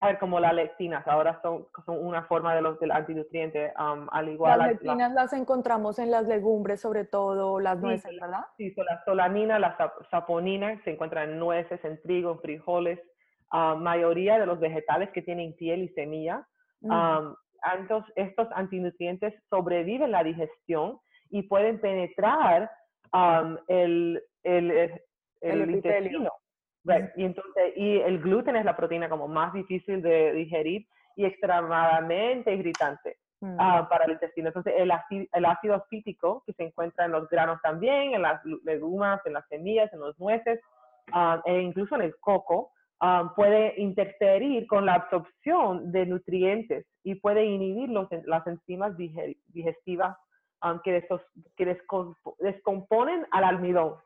a 0.03 0.07
ver, 0.07 0.19
como 0.19 0.41
las 0.41 0.55
lectinas, 0.55 1.07
ahora 1.07 1.39
son, 1.43 1.67
son 1.85 2.05
una 2.05 2.23
forma 2.25 2.55
de 2.55 2.63
los 2.63 2.81
del 2.81 2.91
antinutriente, 2.91 3.73
um, 3.79 4.09
al 4.11 4.31
igual. 4.31 4.59
Las 4.59 4.69
lectinas 4.69 5.13
las 5.13 5.33
encontramos 5.35 5.99
en 5.99 6.11
las 6.11 6.27
legumbres, 6.27 6.81
sobre 6.81 7.05
todo, 7.05 7.61
las 7.61 7.79
nueces, 7.79 8.19
¿verdad? 8.19 8.45
Sí, 8.57 8.73
son 8.73 8.87
la 8.87 9.05
solanina, 9.05 9.59
la 9.59 9.77
saponina, 10.11 10.81
se 10.85 10.93
encuentran 10.93 11.31
en 11.31 11.39
nueces, 11.39 11.85
en 11.85 12.01
trigo, 12.01 12.33
en 12.33 12.41
frijoles, 12.41 12.99
uh, 13.53 13.77
mayoría 13.77 14.39
de 14.39 14.47
los 14.47 14.59
vegetales 14.59 15.11
que 15.11 15.21
tienen 15.21 15.55
piel 15.55 15.83
y 15.83 15.89
semilla. 15.91 16.47
Um, 16.81 17.35
estos 18.17 18.49
antinutrientes 18.55 19.35
sobreviven 19.51 20.13
la 20.13 20.25
digestión 20.25 20.99
y 21.29 21.43
pueden 21.43 21.79
penetrar 21.79 22.71
um, 23.13 23.59
el, 23.69 24.23
el, 24.45 24.71
el, 24.71 25.03
el 25.43 25.71
intestino. 25.73 26.33
Y, 27.17 27.25
entonces, 27.25 27.73
y 27.77 27.99
el 27.99 28.21
gluten 28.21 28.57
es 28.57 28.65
la 28.65 28.77
proteína 28.77 29.09
como 29.09 29.29
más 29.29 29.53
difícil 29.53 30.01
de 30.03 30.33
digerir 30.33 30.87
y 31.17 31.25
extremadamente 31.25 32.55
irritante 32.55 33.19
ah, 33.59 33.87
para 33.91 34.07
el 34.07 34.13
intestino. 34.13 34.49
Entonces, 34.49 34.75
el 34.77 34.91
ácido, 34.91 35.27
el 35.33 35.45
ácido 35.45 35.85
fítico 35.91 36.43
que 36.47 36.55
se 36.55 36.65
encuentra 36.65 37.05
en 37.05 37.13
los 37.13 37.29
granos 37.29 37.61
también, 37.63 38.15
en 38.15 38.23
las 38.23 38.41
legumas, 38.65 39.21
en 39.27 39.35
las 39.35 39.47
semillas, 39.49 39.93
en 39.93 40.01
los 40.01 40.19
nueces 40.19 40.61
uh, 41.13 41.41
e 41.45 41.61
incluso 41.61 41.95
en 41.97 42.03
el 42.03 42.17
coco, 42.19 42.73
ah, 43.01 43.33
puede 43.37 43.75
interferir 43.79 44.67
con 44.67 44.87
la 44.87 44.95
absorción 44.95 45.93
de 45.93 46.07
nutrientes 46.07 46.87
y 47.05 47.17
puede 47.17 47.45
inhibir 47.45 47.91
los, 47.91 48.09
las 48.25 48.47
enzimas 48.47 48.97
digestivas 48.97 50.17
que, 50.85 51.07
que 51.57 51.79
descomponen 52.39 53.27
al 53.31 53.45
almidón. 53.45 53.97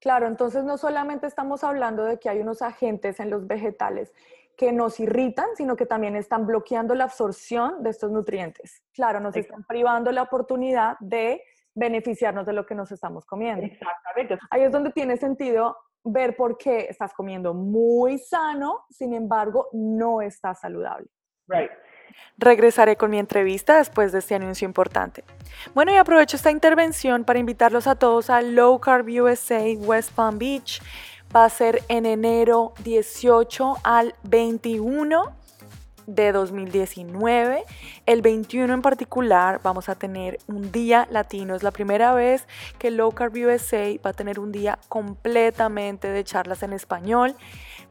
Claro, 0.00 0.26
entonces 0.26 0.64
no 0.64 0.78
solamente 0.78 1.26
estamos 1.26 1.64
hablando 1.64 2.04
de 2.04 2.18
que 2.18 2.28
hay 2.28 2.40
unos 2.40 2.62
agentes 2.62 3.18
en 3.20 3.30
los 3.30 3.46
vegetales 3.46 4.12
que 4.56 4.72
nos 4.72 4.98
irritan, 4.98 5.46
sino 5.54 5.76
que 5.76 5.86
también 5.86 6.16
están 6.16 6.46
bloqueando 6.46 6.94
la 6.94 7.04
absorción 7.04 7.82
de 7.82 7.90
estos 7.90 8.10
nutrientes. 8.10 8.82
Claro, 8.92 9.20
nos 9.20 9.36
están 9.36 9.64
privando 9.64 10.10
la 10.10 10.22
oportunidad 10.22 10.96
de 10.98 11.42
beneficiarnos 11.74 12.44
de 12.44 12.52
lo 12.52 12.66
que 12.66 12.74
nos 12.74 12.90
estamos 12.90 13.24
comiendo. 13.24 13.64
Exactamente. 13.64 14.38
Ahí 14.50 14.62
es 14.62 14.72
donde 14.72 14.90
tiene 14.90 15.16
sentido 15.16 15.76
ver 16.02 16.36
por 16.36 16.58
qué 16.58 16.86
estás 16.88 17.14
comiendo 17.14 17.54
muy 17.54 18.18
sano, 18.18 18.84
sin 18.90 19.14
embargo, 19.14 19.68
no 19.72 20.20
estás 20.20 20.60
saludable. 20.60 21.08
Right. 21.46 21.70
Regresaré 22.36 22.96
con 22.96 23.10
mi 23.10 23.18
entrevista 23.18 23.78
después 23.78 24.12
de 24.12 24.20
este 24.20 24.34
anuncio 24.34 24.66
importante. 24.66 25.24
Bueno, 25.74 25.92
y 25.92 25.96
aprovecho 25.96 26.36
esta 26.36 26.50
intervención 26.50 27.24
para 27.24 27.38
invitarlos 27.38 27.86
a 27.86 27.94
todos 27.94 28.30
a 28.30 28.42
Low 28.42 28.78
Carb 28.78 29.06
USA 29.08 29.64
West 29.78 30.12
Palm 30.12 30.38
Beach. 30.38 30.80
Va 31.34 31.44
a 31.44 31.50
ser 31.50 31.82
en 31.88 32.06
enero 32.06 32.72
18 32.84 33.78
al 33.82 34.14
21 34.22 35.38
de 36.08 36.32
2019. 36.32 37.64
El 38.06 38.22
21 38.22 38.72
en 38.72 38.82
particular 38.82 39.60
vamos 39.62 39.90
a 39.90 39.94
tener 39.94 40.38
un 40.46 40.72
día 40.72 41.06
latino. 41.10 41.54
Es 41.54 41.62
la 41.62 41.70
primera 41.70 42.14
vez 42.14 42.46
que 42.78 42.90
Low 42.90 43.12
Carb 43.12 43.34
USA 43.34 43.94
va 44.04 44.10
a 44.10 44.14
tener 44.14 44.40
un 44.40 44.50
día 44.50 44.78
completamente 44.88 46.08
de 46.08 46.24
charlas 46.24 46.62
en 46.62 46.72
español 46.72 47.36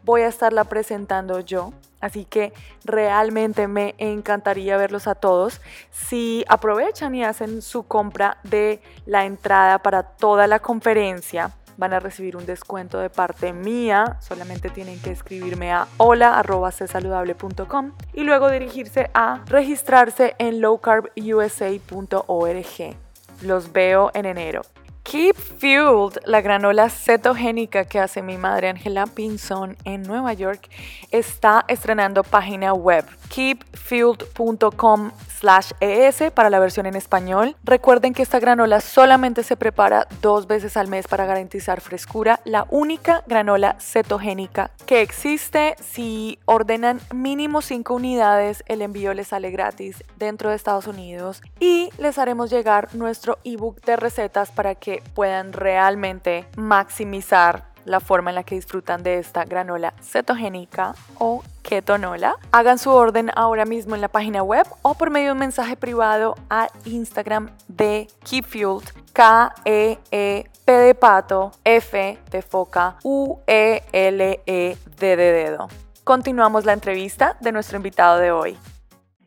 voy 0.07 0.21
a 0.21 0.27
estarla 0.27 0.63
presentando 0.63 1.41
yo. 1.41 1.73
Así 1.99 2.25
que 2.25 2.53
realmente 2.85 3.67
me 3.67 3.95
encantaría 3.97 4.77
verlos 4.77 5.07
a 5.07 5.15
todos. 5.15 5.59
Si 5.91 6.45
aprovechan 6.47 7.13
y 7.13 7.25
hacen 7.25 7.61
su 7.61 7.83
compra 7.83 8.37
de 8.43 8.81
la 9.05 9.25
entrada 9.25 9.79
para 9.79 10.03
toda 10.03 10.47
la 10.47 10.59
conferencia, 10.59 11.51
van 11.75 11.93
a 11.93 11.99
recibir 11.99 12.37
un 12.37 12.45
descuento 12.45 12.99
de 12.99 13.09
parte 13.09 13.51
mía. 13.51 14.15
Solamente 14.21 14.69
tienen 14.69 15.01
que 15.01 15.11
escribirme 15.11 15.73
a 15.73 15.89
hola.csaludable.com 15.97 17.91
y 18.13 18.23
luego 18.23 18.49
dirigirse 18.49 19.11
a 19.13 19.43
registrarse 19.47 20.35
en 20.39 20.61
lowcarbusa.org. 20.61 22.95
Los 23.41 23.73
veo 23.73 24.11
en 24.13 24.25
enero. 24.25 24.61
Keep 25.09 25.37
Fueled, 25.37 26.19
la 26.25 26.41
granola 26.41 26.89
cetogénica 26.89 27.85
que 27.85 27.97
hace 27.97 28.21
mi 28.21 28.37
madre 28.37 28.67
Angela 28.67 29.05
Pinson 29.05 29.77
en 29.85 30.03
Nueva 30.03 30.33
York, 30.33 30.69
está 31.11 31.63
estrenando 31.69 32.23
página 32.23 32.73
web 32.73 33.05
keepfueled.com 33.29 35.11
slash 35.39 35.71
es 35.79 36.23
para 36.33 36.49
la 36.49 36.59
versión 36.59 36.87
en 36.87 36.95
español. 36.95 37.55
Recuerden 37.63 38.13
que 38.13 38.23
esta 38.23 38.39
granola 38.39 38.81
solamente 38.81 39.43
se 39.43 39.55
prepara 39.55 40.07
dos 40.21 40.47
veces 40.47 40.77
al 40.77 40.87
mes 40.87 41.07
para 41.07 41.25
garantizar 41.25 41.79
frescura, 41.79 42.39
la 42.43 42.65
única 42.69 43.23
granola 43.27 43.77
cetogénica 43.79 44.71
que 44.85 45.01
existe. 45.01 45.75
Si 45.79 46.39
ordenan 46.45 46.99
mínimo 47.13 47.61
5 47.61 47.93
unidades, 47.93 48.63
el 48.67 48.81
envío 48.81 49.13
les 49.13 49.27
sale 49.27 49.51
gratis 49.51 50.03
dentro 50.17 50.49
de 50.49 50.55
Estados 50.55 50.87
Unidos 50.87 51.41
y 51.59 51.91
les 51.99 52.17
haremos 52.17 52.49
llegar 52.49 52.95
nuestro 52.95 53.37
ebook 53.43 53.81
de 53.81 53.95
recetas 53.95 54.51
para 54.51 54.75
que 54.75 54.96
puedan 55.13 55.53
realmente 55.53 56.47
maximizar 56.55 57.67
la 57.87 57.99
forma 57.99 58.31
en 58.31 58.35
la 58.35 58.43
que 58.43 58.55
disfrutan 58.55 59.01
de 59.01 59.17
esta 59.17 59.45
granola 59.45 59.93
cetogénica 60.01 60.93
o 61.17 61.41
ketonola. 61.63 62.35
Hagan 62.51 62.77
su 62.77 62.91
orden 62.91 63.31
ahora 63.35 63.65
mismo 63.65 63.95
en 63.95 64.01
la 64.01 64.09
página 64.09 64.43
web 64.43 64.67
o 64.81 64.93
por 64.93 65.09
medio 65.09 65.27
de 65.27 65.31
un 65.33 65.39
mensaje 65.39 65.75
privado 65.77 66.35
a 66.49 66.67
Instagram 66.85 67.49
de 67.67 68.07
KeepFueled, 68.29 68.89
K-E-E-P 69.13 70.71
de 70.71 70.95
pato, 70.95 71.51
F 71.63 72.19
de 72.29 72.41
foca, 72.41 72.97
U-E-L-E-D 73.03 74.77
de 74.99 75.15
dedo. 75.15 75.67
Continuamos 76.03 76.65
la 76.65 76.73
entrevista 76.73 77.37
de 77.39 77.51
nuestro 77.51 77.77
invitado 77.77 78.19
de 78.19 78.31
hoy. 78.31 78.57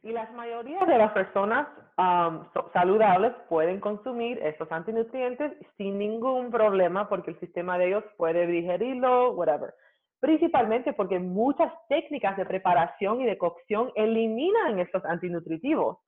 Y 0.02 0.12
la 0.12 0.28
mayoría 0.32 0.84
de 0.84 0.98
las 0.98 1.12
personas 1.12 1.66
um, 2.00 2.44
saludables 2.72 3.32
pueden 3.48 3.80
consumir 3.80 4.38
estos 4.42 4.70
antinutrientes 4.72 5.52
sin 5.76 5.98
ningún 5.98 6.50
problema 6.50 7.08
porque 7.08 7.32
el 7.32 7.40
sistema 7.40 7.76
de 7.78 7.88
ellos 7.88 8.04
puede 8.16 8.46
digerirlo, 8.46 9.32
whatever. 9.32 9.74
Principalmente 10.20 10.92
porque 10.92 11.18
muchas 11.18 11.72
técnicas 11.88 12.36
de 12.36 12.46
preparación 12.46 13.20
y 13.20 13.26
de 13.26 13.38
cocción 13.38 13.90
eliminan 13.94 14.78
estos 14.78 15.04
antinutritivos. 15.04 15.98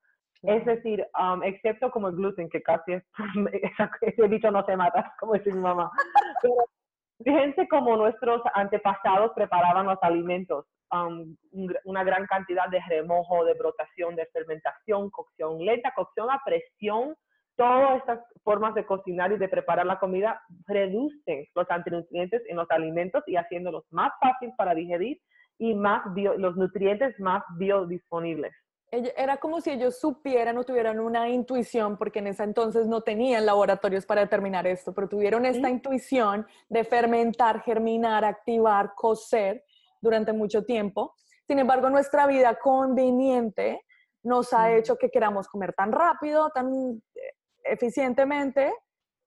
Es 0.43 0.65
decir, 0.65 1.07
um, 1.19 1.43
excepto 1.43 1.91
como 1.91 2.09
el 2.09 2.17
gluten, 2.17 2.49
que 2.49 2.63
casi 2.63 2.95
es, 2.95 3.05
ese 4.01 4.29
dicho 4.29 4.51
no 4.51 4.65
se 4.65 4.77
mata, 4.77 5.15
como 5.21 5.35
dice 5.35 5.53
mi 5.53 5.61
mamá. 5.61 5.91
Pero 6.41 6.55
fíjense 7.23 7.69
cómo 7.69 7.97
nuestros 7.97 8.43
antepasados 8.55 9.33
preparaban 9.35 9.87
los 9.87 9.99
alimentos. 10.03 10.67
Um, 10.93 11.39
una 11.85 12.05
gran 12.05 12.27
cantidad 12.27 12.69
de 12.69 12.79
remojo, 12.87 13.47
de 13.47 13.55
brotación, 13.55 14.15
de 14.15 14.27
fermentación, 14.27 15.09
cocción 15.09 15.65
lenta, 15.65 15.91
cocción 15.97 16.31
a 16.31 16.43
presión. 16.45 17.17
Todas 17.57 17.97
estas 17.97 18.21
formas 18.45 18.75
de 18.75 18.85
cocinar 18.85 19.33
y 19.33 19.39
de 19.39 19.49
preparar 19.49 19.87
la 19.87 19.99
comida 19.99 20.43
reducen 20.67 21.47
los 21.55 21.71
antinutrientes 21.71 22.43
en 22.47 22.57
los 22.57 22.71
alimentos 22.71 23.23
y 23.27 23.37
haciéndolos 23.37 23.85
más 23.91 24.13
fáciles 24.21 24.55
para 24.59 24.75
digerir 24.75 25.19
y 25.57 25.75
más 25.75 26.03
los 26.37 26.57
nutrientes 26.57 27.19
más 27.19 27.43
biodisponibles. 27.57 28.53
Era 28.91 29.39
como 29.39 29.63
si 29.63 29.71
ellos 29.71 29.99
supieran 29.99 30.59
o 30.59 30.65
tuvieran 30.65 31.01
una 31.01 31.27
intuición, 31.31 31.97
porque 31.97 32.19
en 32.19 32.27
ese 32.27 32.45
entonces 32.45 32.87
no 32.87 33.01
tenían 33.01 33.47
laboratorios 33.47 34.05
para 34.05 34.21
determinar 34.21 34.67
esto, 34.67 34.93
pero 34.93 35.09
tuvieron 35.09 35.47
esta 35.47 35.71
intuición 35.71 36.47
de 36.69 36.85
fermentar, 36.85 37.63
germinar, 37.63 38.27
activar, 38.27 38.93
cocer 38.95 39.65
durante 40.03 40.33
mucho 40.33 40.65
tiempo. 40.65 41.15
Sin 41.47 41.59
embargo, 41.59 41.89
nuestra 41.89 42.27
vida 42.27 42.57
conveniente 42.57 43.81
nos 44.23 44.53
ha 44.53 44.73
hecho 44.75 44.97
que 44.97 45.11
queramos 45.11 45.49
comer 45.49 45.73
tan 45.73 45.93
rápido, 45.93 46.51
tan 46.51 46.67
eh, 47.15 47.33
eficientemente, 47.65 48.73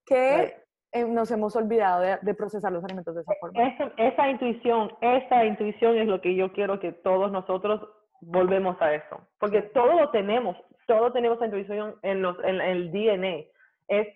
que 0.06 0.56
eh, 0.92 1.04
nos 1.06 1.32
hemos 1.32 1.56
olvidado 1.56 2.20
de, 2.22 2.34
procesar 2.36 2.72
los 2.72 2.84
alimentos 2.84 3.16
de 3.16 3.22
esa 3.22 3.34
e, 3.34 3.38
forma. 3.40 3.68
Esa, 3.68 3.92
esa, 3.98 4.30
intuición, 4.30 4.92
esa 5.02 5.46
intuición 5.46 5.98
es 5.98 6.08
lo 6.08 6.22
que 6.22 6.36
yo 6.36 6.54
quiero 6.54 6.80
que 6.80 6.92
todos 6.92 7.32
nosotros 7.32 7.82
volvemos 8.22 8.82
a 8.82 8.94
eso, 8.94 9.28
porque 9.40 9.62
todo 9.62 9.94
lo 9.94 10.10
tenemos, 10.12 10.58
todo 10.88 11.12
tenemos 11.12 11.38
esa 11.38 11.48
intuición 11.48 11.96
en, 12.02 12.22
los, 12.22 12.38
en, 12.44 12.62
el 12.62 12.92
DNA. 12.92 13.46
Es, 13.88 14.08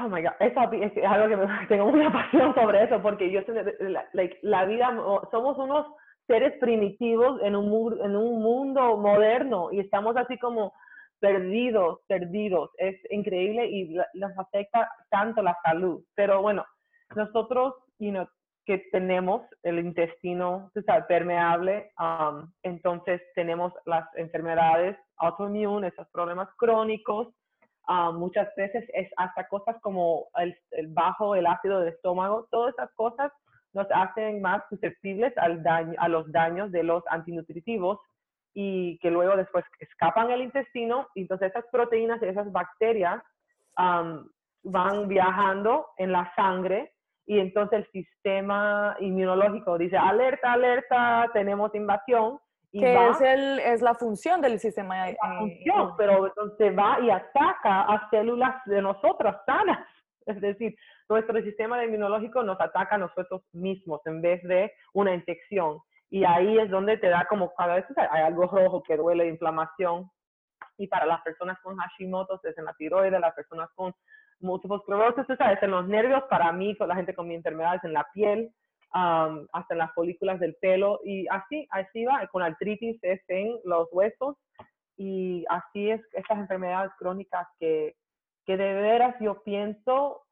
oh 0.00 0.08
my 0.08 0.22
God, 0.22 0.32
es, 0.40 0.56
algo 0.56 1.28
que 1.28 1.36
me, 1.36 1.46
tengo 1.68 1.86
mucha 1.86 2.10
pasión 2.10 2.54
sobre 2.54 2.84
eso, 2.84 3.00
porque 3.02 3.30
yo, 3.30 3.40
la, 3.80 4.04
la 4.42 4.64
vida, 4.64 4.96
somos 5.30 5.58
unos 5.58 5.86
seres 6.26 6.58
primitivos 6.58 7.40
en 7.42 7.54
un, 7.56 8.00
en 8.00 8.16
un 8.16 8.42
mundo 8.42 8.96
moderno 8.96 9.70
y 9.72 9.80
estamos 9.80 10.16
así 10.16 10.38
como 10.38 10.72
perdidos, 11.20 12.00
perdidos. 12.08 12.70
Es 12.78 12.96
increíble 13.10 13.66
y 13.66 13.96
nos 14.14 14.36
afecta 14.38 14.90
tanto 15.10 15.42
la 15.42 15.56
salud. 15.64 16.02
Pero 16.14 16.42
bueno, 16.42 16.64
nosotros, 17.14 17.74
you 17.98 18.10
know, 18.10 18.26
que 18.66 18.78
tenemos 18.90 19.42
el 19.62 19.78
intestino 19.78 20.72
permeable, 21.08 21.92
um, 22.00 22.50
entonces 22.64 23.22
tenemos 23.36 23.72
las 23.84 24.04
enfermedades 24.16 24.98
autoinmunes, 25.18 25.92
esos 25.92 26.08
problemas 26.08 26.48
crónicos, 26.58 27.28
um, 27.88 28.16
muchas 28.18 28.48
veces 28.56 28.84
es 28.94 29.10
hasta 29.16 29.48
cosas 29.48 29.76
como 29.80 30.28
el, 30.36 30.56
bajo, 30.88 31.34
el 31.34 31.46
ácido 31.46 31.80
del 31.80 31.94
estómago, 31.94 32.48
todas 32.50 32.74
esas 32.74 32.92
cosas 32.94 33.32
nos 33.72 33.86
hacen 33.90 34.40
más 34.40 34.62
susceptibles 34.70 35.36
al 35.36 35.62
daño, 35.62 35.94
a 35.98 36.08
los 36.08 36.30
daños 36.32 36.72
de 36.72 36.82
los 36.82 37.02
antinutritivos 37.08 37.98
y 38.54 38.98
que 38.98 39.10
luego 39.10 39.36
después 39.36 39.64
escapan 39.80 40.30
el 40.30 40.40
intestino 40.40 41.08
y 41.14 41.22
entonces 41.22 41.50
esas 41.50 41.66
proteínas 41.70 42.22
y 42.22 42.26
esas 42.26 42.50
bacterias 42.50 43.22
van 43.76 45.08
viajando 45.08 45.86
en 45.98 46.12
la 46.12 46.32
sangre 46.34 46.92
y 47.26 47.40
entonces 47.40 47.80
el 47.80 47.90
sistema 47.90 48.96
inmunológico 49.00 49.76
dice 49.78 49.96
alerta, 49.96 50.52
alerta, 50.52 51.28
tenemos 51.32 51.74
invasión. 51.74 52.38
Que 52.80 53.08
es, 53.08 53.20
el, 53.20 53.58
es 53.60 53.82
la 53.82 53.94
función 53.94 54.40
del 54.40 54.58
sistema. 54.58 55.10
La 55.10 55.38
función, 55.38 55.94
pero 55.96 56.26
entonces 56.26 56.76
va 56.76 56.98
y 57.00 57.10
ataca 57.10 57.82
a 57.82 58.08
células 58.10 58.56
de 58.66 58.82
nosotras 58.82 59.36
sanas. 59.44 59.78
Es 60.26 60.40
decir, 60.40 60.74
nuestro 61.08 61.40
sistema 61.40 61.84
inmunológico 61.84 62.42
nos 62.42 62.60
ataca 62.60 62.96
a 62.96 62.98
nosotros 62.98 63.42
mismos 63.52 64.00
en 64.06 64.20
vez 64.20 64.42
de 64.42 64.72
una 64.92 65.14
infección. 65.14 65.78
Y 66.10 66.24
ahí 66.24 66.58
es 66.58 66.68
donde 66.68 66.96
te 66.96 67.08
da 67.08 67.26
como 67.28 67.54
cada 67.54 67.76
vez 67.76 67.84
hay 68.10 68.22
algo 68.22 68.48
rojo 68.48 68.82
que 68.82 68.96
duele, 68.96 69.28
inflamación. 69.28 70.10
Y 70.78 70.88
para 70.88 71.06
las 71.06 71.22
personas 71.22 71.60
con 71.62 71.76
Hashimoto 71.76 72.40
es 72.42 72.58
en 72.58 72.64
la 72.64 72.74
tiroides, 72.74 73.20
las 73.20 73.34
personas 73.34 73.70
con 73.76 73.94
múltiples 74.40 74.80
esclerosis, 74.80 75.24
sabes, 75.38 75.62
en 75.62 75.70
los 75.70 75.86
nervios, 75.86 76.24
para 76.28 76.52
mí, 76.52 76.76
con 76.76 76.88
la 76.88 76.96
gente 76.96 77.14
con 77.14 77.28
mi 77.28 77.34
enfermedad 77.34 77.76
es 77.76 77.84
en 77.84 77.92
la 77.92 78.06
piel, 78.12 78.52
hasta 78.92 79.74
en 79.74 79.78
las 79.78 79.92
folículas 79.94 80.40
del 80.40 80.54
pelo. 80.60 81.00
Y 81.04 81.26
así, 81.28 81.66
así 81.70 82.04
va, 82.04 82.26
con 82.28 82.42
artritis 82.42 82.98
es 83.02 83.20
en 83.28 83.58
los 83.64 83.88
huesos. 83.92 84.36
Y 84.96 85.44
así 85.48 85.90
es 85.90 86.00
estas 86.12 86.38
enfermedades 86.38 86.90
crónicas 86.98 87.46
que, 87.58 87.94
que 88.46 88.56
de 88.56 88.74
veras 88.74 89.14
yo 89.20 89.42
pienso 89.42 90.22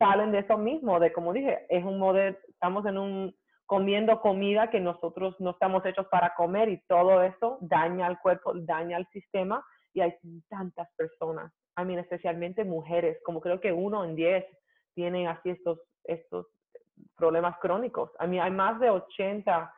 salen 0.00 0.32
de 0.32 0.38
eso 0.38 0.56
mismo, 0.56 0.98
de 0.98 1.12
como 1.12 1.32
dije, 1.32 1.66
es 1.68 1.84
un 1.84 1.98
modelo, 1.98 2.36
estamos 2.48 2.86
en 2.86 2.96
un 2.96 3.36
comiendo 3.66 4.20
comida 4.20 4.70
que 4.70 4.80
nosotros 4.80 5.36
no 5.38 5.50
estamos 5.50 5.84
hechos 5.84 6.06
para 6.10 6.34
comer 6.34 6.70
y 6.70 6.82
todo 6.88 7.22
eso 7.22 7.58
daña 7.60 8.06
al 8.06 8.18
cuerpo, 8.18 8.52
daña 8.54 8.96
al 8.96 9.06
sistema 9.12 9.64
y 9.92 10.00
hay 10.00 10.16
tantas 10.48 10.88
personas, 10.96 11.52
a 11.76 11.84
mí 11.84 11.96
especialmente 11.96 12.64
mujeres, 12.64 13.18
como 13.24 13.40
creo 13.40 13.60
que 13.60 13.72
uno 13.72 14.04
en 14.04 14.16
diez 14.16 14.44
tienen 14.94 15.28
así 15.28 15.50
estos, 15.50 15.78
estos 16.04 16.46
problemas 17.16 17.56
crónicos. 17.58 18.10
A 18.18 18.26
mí 18.26 18.38
hay 18.38 18.50
más 18.50 18.78
de 18.80 18.90
80, 18.90 19.74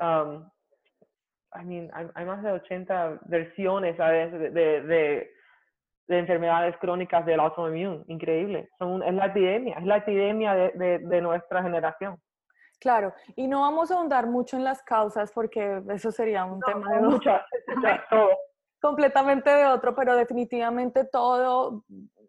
um, 0.00 0.50
I 1.54 1.64
mean, 1.64 1.90
hay, 2.14 2.24
más 2.24 2.42
de 2.42 2.52
80 2.52 3.20
versiones 3.26 3.98
de, 3.98 4.50
de, 4.50 4.82
de, 4.82 5.30
de 6.06 6.18
enfermedades 6.18 6.76
crónicas 6.78 7.24
del 7.26 7.40
autoinmune. 7.40 8.04
Increíble. 8.08 8.68
Son, 8.78 9.02
es 9.02 9.14
la 9.14 9.26
epidemia, 9.26 9.76
es 9.78 9.86
la 9.86 9.96
epidemia 9.96 10.54
de, 10.54 10.98
de, 10.98 11.20
nuestra 11.20 11.62
generación. 11.62 12.20
Claro, 12.80 13.12
y 13.36 13.46
no 13.46 13.60
vamos 13.60 13.90
a 13.90 13.94
ahondar 13.94 14.26
mucho 14.26 14.56
en 14.56 14.64
las 14.64 14.82
causas 14.82 15.30
porque 15.32 15.82
eso 15.90 16.10
sería 16.10 16.44
un 16.44 16.60
tema 16.60 16.94
de 16.94 17.00
mucho, 17.00 17.30
todo. 18.10 18.30
completamente 18.80 19.50
de 19.50 19.66
otro, 19.66 19.94
pero 19.94 20.16
definitivamente 20.16 21.04
todo 21.04 21.84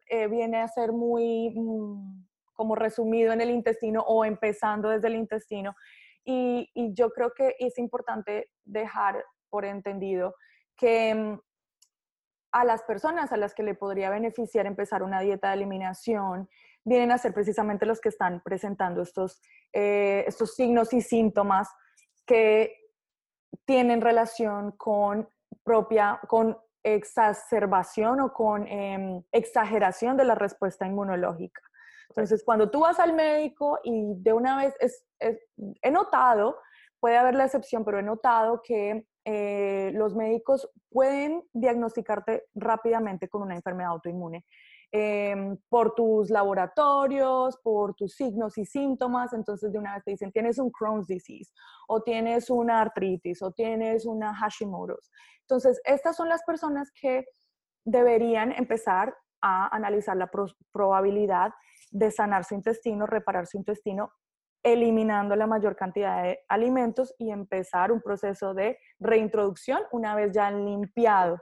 eh, 0.10 0.28
viene 0.28 0.62
a 0.62 0.68
ser 0.68 0.92
muy 0.92 1.54
mm, 1.56 2.26
como 2.62 2.76
resumido 2.76 3.34
en 3.34 3.42
el 3.42 3.50
intestino 3.50 4.04
o 4.04 4.24
empezando 4.24 4.90
desde 4.90 5.08
el 5.08 5.16
intestino. 5.16 5.76
Y, 6.24 6.70
yo 6.94 7.10
creo 7.10 7.34
que 7.34 7.56
es 7.58 7.80
importante 7.80 8.52
dejar 8.64 9.26
por 9.50 9.66
entendido 9.66 10.36
que 10.78 11.16
mm, 11.16 11.40
a 12.52 12.64
las 12.64 12.84
personas 12.84 13.32
a 13.32 13.38
las 13.38 13.56
que 13.56 13.64
le 13.64 13.74
podría 13.74 14.12
beneficiar 14.12 14.68
empezar 14.68 15.02
una 15.02 15.22
dieta 15.22 15.48
de 15.48 15.56
eliminación 15.56 16.48
vienen 16.84 17.12
a 17.12 17.18
ser 17.18 17.34
precisamente 17.34 17.88
los 17.88 18.00
que 18.00 18.10
están 18.10 18.44
presentando 18.44 19.02
estos, 19.02 19.42
eh, 19.74 20.24
estos 20.28 20.54
signos 20.54 20.94
y 20.94 21.02
síntomas 21.02 21.68
que 22.28 22.78
tienen 23.66 24.02
relación 24.02 24.74
con 24.74 25.28
propia, 25.64 26.20
con 26.28 26.60
exacerbación 26.84 28.20
o 28.20 28.32
con 28.32 28.68
em, 28.68 29.24
exageración 29.32 30.16
de 30.16 30.26
la 30.26 30.36
respuesta 30.36 30.86
inmunológica. 30.86 31.64
Entonces, 32.12 32.44
cuando 32.44 32.70
tú 32.70 32.82
vas 32.82 33.00
al 33.00 33.14
médico 33.14 33.80
y 33.84 34.14
de 34.18 34.34
una 34.34 34.58
vez 34.58 34.76
es, 34.80 35.06
he 35.20 35.92
notado, 35.92 36.58
puede 37.00 37.18
haber 37.18 37.36
la 37.36 37.46
excepción, 37.46 37.84
pero 37.84 38.00
he 38.00 38.04
notado 38.04 38.62
que 38.62 39.06
eh, 39.24 39.92
los 39.94 40.16
médicos 40.16 40.70
pueden 40.90 41.44
diagnosticarte 41.54 42.44
rápidamente 42.56 43.30
con 43.30 43.44
una 43.44 43.56
enfermedad 43.56 43.92
autoinmune. 43.92 44.46
Em, 44.94 45.58
por 45.70 45.96
tus 45.96 46.30
laboratorios, 46.30 47.58
por 47.64 47.94
tus 47.96 48.14
signos 48.14 48.58
y 48.58 48.66
síntomas, 48.66 49.32
entonces 49.32 49.72
de 49.72 49.80
una 49.80 49.94
vez 49.94 50.04
te 50.04 50.12
dicen, 50.12 50.34
tienes 50.34 50.60
un 50.60 50.70
Crohn's 50.70 51.08
disease, 51.08 51.50
o 51.88 52.02
tienes 52.02 52.50
una 52.50 52.82
artritis, 52.82 53.42
o 53.42 53.52
tienes 53.52 54.06
una 54.06 54.34
Hashimoto's. 54.36 55.10
Entonces, 55.44 55.80
estas 55.86 56.18
son 56.18 56.28
las 56.28 56.44
personas 56.44 56.92
que 56.92 57.26
deberían 57.86 58.52
empezar 58.52 59.16
a 59.42 59.74
analizar 59.74 60.18
la 60.18 60.30
probabilidad 60.74 61.54
de 61.92 62.10
sanar 62.12 62.44
su 62.46 62.56
intestino, 62.56 63.06
reparar 63.06 63.46
su 63.46 63.58
intestino 63.58 64.12
eliminando 64.64 65.36
la 65.36 65.48
mayor 65.48 65.76
cantidad 65.76 66.24
de 66.24 66.40
alimentos 66.48 67.16
y 67.18 67.32
empezar 67.32 67.92
un 67.92 68.02
proceso 68.02 68.54
de 68.54 68.78
reintroducción 69.00 69.82
una 69.92 70.16
vez 70.16 70.32
ya 70.34 70.48
han 70.48 70.66
limpiado 70.66 71.42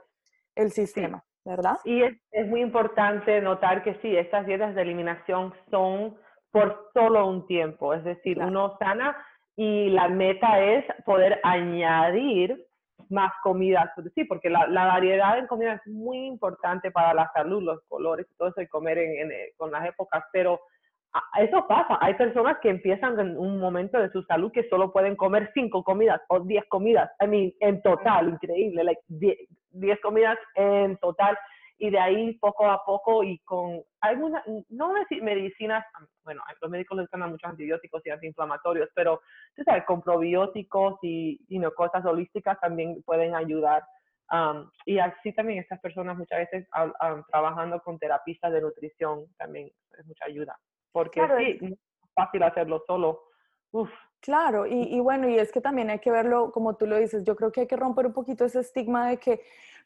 el 0.54 0.70
sistema, 0.70 1.22
¿verdad? 1.44 1.76
Y 1.84 2.02
es, 2.02 2.16
es, 2.32 2.46
muy 2.48 2.62
importante 2.62 3.40
notar 3.40 3.82
que 3.82 3.94
sí, 4.00 4.16
estas 4.16 4.46
dietas 4.46 4.74
de 4.74 4.82
eliminación 4.82 5.52
son 5.70 6.16
por 6.50 6.90
solo 6.94 7.26
un 7.28 7.46
tiempo, 7.46 7.94
es 7.94 8.04
decir, 8.04 8.38
uno 8.38 8.76
sana 8.78 9.16
y 9.56 9.90
la 9.90 10.08
meta 10.08 10.60
es 10.60 10.84
poder 11.04 11.40
añadir 11.42 12.66
más 13.10 13.32
comidas, 13.42 13.90
sí, 14.14 14.24
porque 14.24 14.48
la, 14.48 14.66
la, 14.68 14.86
variedad 14.86 15.38
en 15.38 15.46
comida 15.46 15.74
es 15.74 15.86
muy 15.86 16.26
importante 16.26 16.90
para 16.90 17.12
la 17.12 17.30
salud, 17.34 17.62
los 17.62 17.82
colores 17.88 18.26
y 18.30 18.36
todo 18.36 18.48
eso, 18.48 18.60
y 18.62 18.68
comer 18.68 18.98
en, 18.98 19.30
con 19.56 19.70
las 19.70 19.86
épocas, 19.86 20.24
pero 20.32 20.60
eso 21.40 21.66
pasa. 21.66 21.98
Hay 22.00 22.14
personas 22.14 22.58
que 22.62 22.70
empiezan 22.70 23.18
en 23.18 23.36
un 23.36 23.58
momento 23.58 23.98
de 23.98 24.10
su 24.10 24.22
salud 24.24 24.52
que 24.52 24.68
solo 24.68 24.92
pueden 24.92 25.16
comer 25.16 25.50
cinco 25.54 25.82
comidas 25.82 26.20
o 26.28 26.40
diez 26.40 26.64
comidas. 26.68 27.10
I 27.20 27.26
mean, 27.26 27.52
en 27.60 27.82
total, 27.82 28.28
increíble. 28.28 28.84
Like 28.84 29.02
diez, 29.08 30.00
comidas 30.00 30.38
en 30.54 30.96
total. 30.98 31.36
Y 31.82 31.90
de 31.90 31.98
ahí 31.98 32.34
poco 32.34 32.66
a 32.66 32.84
poco 32.84 33.24
y 33.24 33.38
con 33.38 33.82
algunas, 34.02 34.44
no 34.68 34.92
decir 34.92 35.22
medicinas, 35.22 35.84
bueno, 36.24 36.42
los 36.60 36.70
médicos 36.70 36.98
les 36.98 37.10
dan 37.10 37.30
muchos 37.30 37.50
antibióticos 37.50 38.04
y 38.04 38.10
antiinflamatorios, 38.10 38.90
pero 38.94 39.20
tú 39.56 39.64
sabes, 39.64 39.84
con 39.84 40.02
probióticos 40.02 40.98
y 41.02 41.40
cosas 41.74 42.04
holísticas 42.04 42.60
también 42.60 43.02
pueden 43.02 43.34
ayudar. 43.34 43.82
Um, 44.30 44.70
y 44.84 44.98
así 44.98 45.32
también 45.32 45.58
estas 45.58 45.80
personas 45.80 46.16
muchas 46.16 46.38
veces 46.38 46.68
trabajando 47.30 47.80
con 47.82 47.98
terapistas 47.98 48.52
de 48.52 48.60
nutrición 48.60 49.26
también 49.36 49.72
es 49.98 50.06
mucha 50.06 50.26
ayuda 50.26 50.56
porque 50.92 51.20
sí, 51.38 51.66
es 51.66 51.78
fácil 52.14 52.42
hacerlo 52.42 52.82
solo. 52.86 53.22
Uf. 53.72 53.90
Claro, 54.22 54.66
y, 54.66 54.82
y, 54.94 55.00
bueno, 55.00 55.30
y 55.30 55.38
es 55.38 55.50
que 55.50 55.62
también 55.62 55.88
hay 55.88 55.98
que 55.98 56.10
verlo, 56.10 56.52
como 56.52 56.76
tú 56.76 56.86
lo 56.86 56.98
dices, 56.98 57.24
yo 57.24 57.34
creo 57.36 57.50
que 57.50 57.62
hay 57.62 57.66
que 57.66 57.76
romper 57.76 58.04
un 58.04 58.12
poquito 58.12 58.44
ese 58.44 58.60
estigma 58.60 59.08
de 59.08 59.16
que 59.16 59.40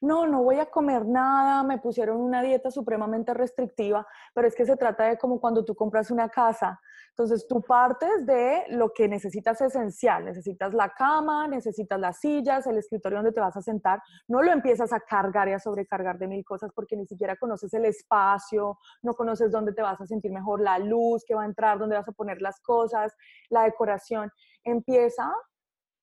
no, 0.04 0.26
no 0.26 0.42
voy 0.42 0.58
a 0.58 0.66
comer 0.66 1.06
nada, 1.06 1.62
me 1.62 1.78
pusieron 1.78 2.20
una 2.20 2.42
dieta 2.42 2.70
supremamente 2.70 3.34
restrictiva, 3.34 4.06
pero 4.34 4.46
es 4.46 4.54
que 4.54 4.66
se 4.66 4.76
trata 4.76 5.04
de 5.04 5.18
como 5.18 5.40
cuando 5.40 5.64
tú 5.64 5.74
compras 5.74 6.10
una 6.10 6.28
casa. 6.28 6.80
Entonces 7.10 7.46
tú 7.48 7.62
partes 7.62 8.26
de 8.26 8.64
lo 8.70 8.92
que 8.92 9.08
necesitas 9.08 9.60
esencial, 9.60 10.24
necesitas 10.24 10.74
la 10.74 10.90
cama, 10.90 11.46
necesitas 11.46 11.98
las 12.00 12.18
sillas, 12.18 12.66
el 12.66 12.76
escritorio 12.76 13.18
donde 13.18 13.32
te 13.32 13.40
vas 13.40 13.56
a 13.56 13.62
sentar, 13.62 14.02
no 14.26 14.42
lo 14.42 14.50
empiezas 14.50 14.92
a 14.92 15.00
cargar 15.00 15.48
y 15.48 15.52
a 15.52 15.60
sobrecargar 15.60 16.18
de 16.18 16.26
mil 16.26 16.44
cosas 16.44 16.72
porque 16.74 16.96
ni 16.96 17.06
siquiera 17.06 17.36
conoces 17.36 17.72
el 17.74 17.84
espacio, 17.84 18.78
no 19.02 19.14
conoces 19.14 19.52
dónde 19.52 19.72
te 19.72 19.82
vas 19.82 20.00
a 20.00 20.06
sentir 20.06 20.32
mejor, 20.32 20.60
la 20.60 20.78
luz 20.78 21.24
que 21.24 21.34
va 21.34 21.42
a 21.42 21.46
entrar, 21.46 21.78
dónde 21.78 21.96
vas 21.96 22.08
a 22.08 22.12
poner 22.12 22.42
las 22.42 22.60
cosas, 22.60 23.12
la 23.48 23.62
decoración. 23.62 24.30
Empieza 24.64 25.32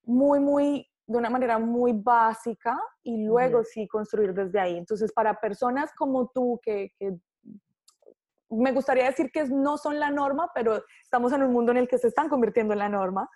muy, 0.04 0.40
muy 0.40 0.91
de 1.12 1.18
una 1.18 1.30
manera 1.30 1.60
muy 1.60 1.94
básica 1.94 2.80
y 3.04 3.26
luego 3.26 3.64
sí 3.64 3.88
construir 3.88 4.34
desde 4.34 4.60
ahí. 4.60 4.78
Entonces, 4.78 5.12
para 5.12 5.40
personas 5.40 5.92
como 5.94 6.30
tú 6.30 6.60
que, 6.64 6.94
me 8.50 8.72
gustaría 8.72 9.06
decir 9.06 9.32
que 9.32 9.46
no 9.46 9.78
son 9.78 10.00
la 10.00 10.10
norma, 10.10 10.52
pero 10.54 10.84
estamos 11.02 11.32
en 11.34 11.44
un 11.44 11.54
mundo 11.54 11.72
en 11.72 11.78
el 11.78 11.88
que 11.88 11.98
se 11.98 12.08
están 12.08 12.30
convirtiendo 12.30 12.74
en 12.74 12.80
la 12.80 12.90
norma. 12.90 13.30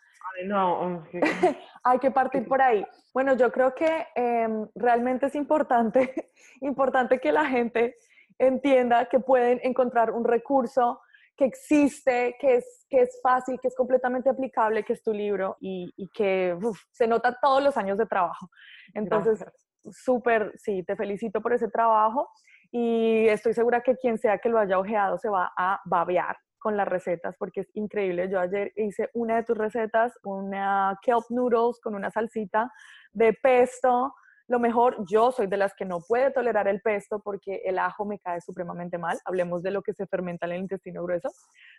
no. 0.46 1.04
Hay 1.84 2.00
que 2.00 2.12
partir 2.12 2.48
por 2.48 2.62
ahí. 2.62 2.86
Bueno, 3.14 3.36
yo 3.36 3.52
creo 3.52 3.74
que 3.74 4.08
em, 4.16 4.68
realmente 4.76 5.28
es 5.28 5.36
importante, 5.36 6.32
importante 6.62 7.20
que 7.20 7.32
la 7.32 7.46
gente 7.46 7.96
entienda 8.38 9.06
que 9.06 9.20
pueden 9.20 9.60
encontrar 9.64 10.12
un 10.12 10.26
recurso 10.26 11.00
que 11.38 11.46
existe, 11.46 12.36
que 12.40 12.56
es, 12.56 12.86
que 12.90 13.02
es 13.02 13.20
fácil, 13.22 13.60
que 13.62 13.68
es 13.68 13.76
completamente 13.76 14.30
aplicable, 14.30 14.84
que 14.84 14.94
es 14.94 15.04
tu 15.04 15.14
libro 15.14 15.58
y, 15.60 15.92
que 16.14 16.58
se 16.92 17.08
nota 17.08 17.38
todos 17.42 17.64
los 17.64 17.78
años 17.78 17.98
de 17.98 18.06
trabajo. 18.06 18.50
Entonces, 18.94 19.44
súper, 19.92 20.54
sí, 20.58 20.84
te 20.84 20.96
felicito 20.96 21.42
por 21.42 21.54
ese 21.54 21.68
trabajo 21.68 22.30
y 22.72 23.28
estoy 23.28 23.54
segura 23.54 23.82
que 23.82 23.96
quien 23.96 24.18
sea 24.18 24.38
que 24.38 24.50
lo 24.50 24.60
haya 24.60 24.80
ojeado 24.80 25.18
se 25.18 25.30
va 25.30 25.52
a 25.58 25.80
babear 25.86 26.36
con 26.58 26.78
las 26.78 26.88
recetas 26.88 27.36
porque 27.38 27.62
es 27.62 27.70
increíble. 27.76 28.30
Yo 28.30 28.40
ayer 28.40 28.72
hice 28.76 29.10
una 29.14 29.36
de 29.36 29.44
tus 29.44 29.58
recetas, 29.58 30.14
una 30.24 30.98
kelp 31.02 31.26
noodles 31.30 31.80
con 31.80 31.96
una 31.96 32.10
salsita 32.10 32.72
de 33.12 33.34
pesto, 33.34 34.14
lo 34.48 34.60
mejor, 34.60 34.98
yo 35.10 35.32
soy 35.32 35.48
de 35.48 35.58
las 35.58 35.74
que 35.74 35.86
no 35.86 36.00
puede 36.00 36.32
tolerar 36.32 36.68
el 36.68 36.82
pesto 36.82 37.20
porque 37.20 37.62
el 37.66 37.80
ajo 37.80 38.06
me 38.06 38.20
cae 38.20 38.42
supremamente 38.42 38.98
mal. 38.98 39.18
Hablemos 39.26 39.64
de 39.64 39.72
lo 39.72 39.82
que 39.82 39.94
se 39.94 40.06
fermenta 40.06 40.46
en 40.46 40.54
el 40.54 40.62
intestino 40.62 41.04
grueso. 41.04 41.30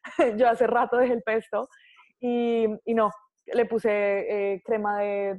yo 0.36 0.48
hace 0.48 0.66
rato 0.66 0.96
dejé 0.96 1.12
el 1.12 1.22
pesto 1.22 1.68
y, 2.18 2.66
y 2.84 2.94
no, 2.94 3.10
le 3.46 3.66
puse 3.66 3.90
eh, 3.90 4.62
crema 4.64 4.98
de, 4.98 5.36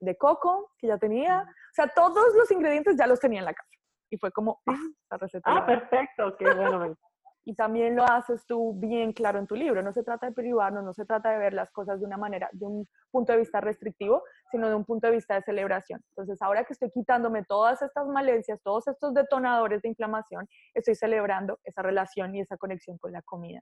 de, 0.00 0.16
coco 0.16 0.72
que 0.78 0.88
ya 0.88 0.98
tenía. 0.98 1.42
O 1.42 1.74
sea, 1.74 1.88
todos 1.88 2.34
los 2.34 2.50
ingredientes 2.50 2.96
ya 2.98 3.06
los 3.06 3.20
tenía 3.20 3.40
en 3.40 3.46
la 3.46 3.54
casa. 3.54 3.70
Y 4.10 4.18
fue 4.18 4.30
como, 4.32 4.60
ah, 4.66 4.76
la 5.10 5.16
receta. 5.16 5.50
Ah, 5.50 5.64
perfecto, 5.64 6.36
qué 6.36 6.52
bueno 6.52 6.96
y 7.44 7.54
también 7.54 7.96
lo 7.96 8.04
haces 8.04 8.44
tú 8.46 8.74
bien 8.78 9.12
claro 9.12 9.38
en 9.38 9.46
tu 9.46 9.54
libro. 9.54 9.82
No 9.82 9.92
se 9.92 10.02
trata 10.02 10.26
de 10.26 10.32
privarnos, 10.32 10.84
no 10.84 10.92
se 10.92 11.04
trata 11.04 11.30
de 11.30 11.38
ver 11.38 11.54
las 11.54 11.70
cosas 11.70 11.98
de 12.00 12.06
una 12.06 12.16
manera, 12.16 12.48
de 12.52 12.66
un 12.66 12.86
punto 13.10 13.32
de 13.32 13.38
vista 13.38 13.60
restrictivo, 13.60 14.22
sino 14.50 14.68
de 14.68 14.74
un 14.74 14.84
punto 14.84 15.06
de 15.06 15.14
vista 15.14 15.34
de 15.34 15.42
celebración. 15.42 16.02
Entonces, 16.10 16.40
ahora 16.42 16.64
que 16.64 16.74
estoy 16.74 16.90
quitándome 16.90 17.44
todas 17.44 17.80
estas 17.82 18.06
malencias, 18.06 18.60
todos 18.62 18.86
estos 18.88 19.14
detonadores 19.14 19.82
de 19.82 19.88
inflamación, 19.88 20.46
estoy 20.74 20.94
celebrando 20.94 21.58
esa 21.64 21.82
relación 21.82 22.34
y 22.34 22.40
esa 22.40 22.56
conexión 22.56 22.98
con 22.98 23.12
la 23.12 23.22
comida, 23.22 23.60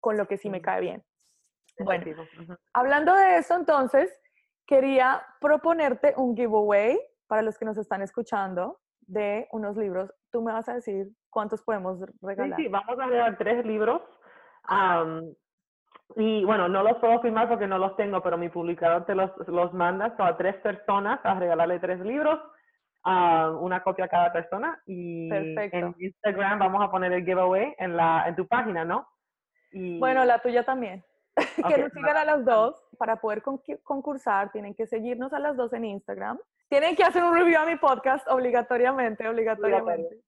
con 0.00 0.16
lo 0.16 0.26
que 0.28 0.36
sí 0.36 0.50
me 0.50 0.60
cae 0.60 0.80
bien. 0.80 1.02
Bueno, 1.80 2.04
hablando 2.72 3.14
de 3.14 3.38
eso, 3.38 3.56
entonces, 3.56 4.12
quería 4.66 5.22
proponerte 5.40 6.14
un 6.16 6.36
giveaway 6.36 6.98
para 7.26 7.42
los 7.42 7.58
que 7.58 7.64
nos 7.64 7.76
están 7.78 8.02
escuchando 8.02 8.80
de 9.00 9.48
unos 9.52 9.76
libros. 9.76 10.10
Tú 10.34 10.42
me 10.42 10.52
vas 10.52 10.68
a 10.68 10.74
decir 10.74 11.06
cuántos 11.30 11.62
podemos 11.62 12.00
regalar. 12.20 12.58
Sí, 12.58 12.64
sí, 12.64 12.68
vamos 12.68 12.98
a 12.98 13.06
regalar 13.06 13.38
tres 13.38 13.64
libros. 13.64 14.02
y 16.16 16.44
bueno, 16.44 16.68
no 16.68 16.82
los 16.82 16.96
puedo 16.98 17.20
firmar 17.20 17.48
porque 17.48 17.68
no 17.68 17.78
los 17.78 17.94
tengo, 17.94 18.20
pero 18.20 18.36
mi 18.36 18.48
publicador 18.48 19.06
te 19.06 19.14
los, 19.14 19.30
los 19.46 19.72
manda 19.72 20.12
a 20.18 20.36
tres 20.36 20.56
personas 20.56 21.20
a 21.22 21.38
regalarle 21.38 21.78
tres 21.78 22.00
libros, 22.00 22.40
una 23.04 23.80
copia 23.84 24.06
a 24.06 24.08
cada 24.08 24.32
persona. 24.32 24.82
Y 24.86 25.32
en 25.32 25.94
Instagram 26.00 26.58
vamos 26.58 26.84
a 26.84 26.90
poner 26.90 27.12
el 27.12 27.24
giveaway 27.24 27.72
en, 27.78 27.96
la, 27.96 28.24
en 28.26 28.34
tu 28.34 28.48
página, 28.48 28.84
¿no? 28.84 29.06
Y... 29.70 30.00
Bueno, 30.00 30.24
la 30.24 30.40
tuya 30.40 30.64
también. 30.64 31.04
que 31.68 31.78
nos 31.78 31.92
sigan 31.92 32.16
a 32.16 32.24
las 32.24 32.44
dos 32.44 32.83
para 32.96 33.20
poder 33.20 33.42
concursar. 33.82 34.50
Tienen 34.52 34.74
que 34.74 34.86
seguirnos 34.86 35.32
a 35.32 35.38
las 35.38 35.56
dos 35.56 35.72
en 35.72 35.84
Instagram. 35.84 36.38
Tienen 36.68 36.96
que 36.96 37.04
hacer 37.04 37.22
un 37.22 37.34
review 37.34 37.60
a 37.60 37.66
mi 37.66 37.76
podcast 37.76 38.26
obligatoriamente, 38.28 39.28
obligatoriamente. 39.28 40.20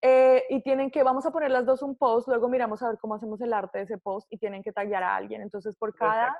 Eh, 0.00 0.44
y 0.48 0.62
tienen 0.62 0.90
que, 0.90 1.02
vamos 1.02 1.26
a 1.26 1.32
poner 1.32 1.50
las 1.50 1.66
dos 1.66 1.82
un 1.82 1.96
post, 1.96 2.28
luego 2.28 2.48
miramos 2.48 2.82
a 2.82 2.90
ver 2.90 2.98
cómo 2.98 3.16
hacemos 3.16 3.40
el 3.40 3.52
arte 3.52 3.78
de 3.78 3.84
ese 3.84 3.98
post 3.98 4.28
y 4.30 4.38
tienen 4.38 4.62
que 4.62 4.72
taggear 4.72 5.02
a 5.02 5.16
alguien. 5.16 5.42
Entonces, 5.42 5.74
por 5.76 5.94
cada 5.94 6.38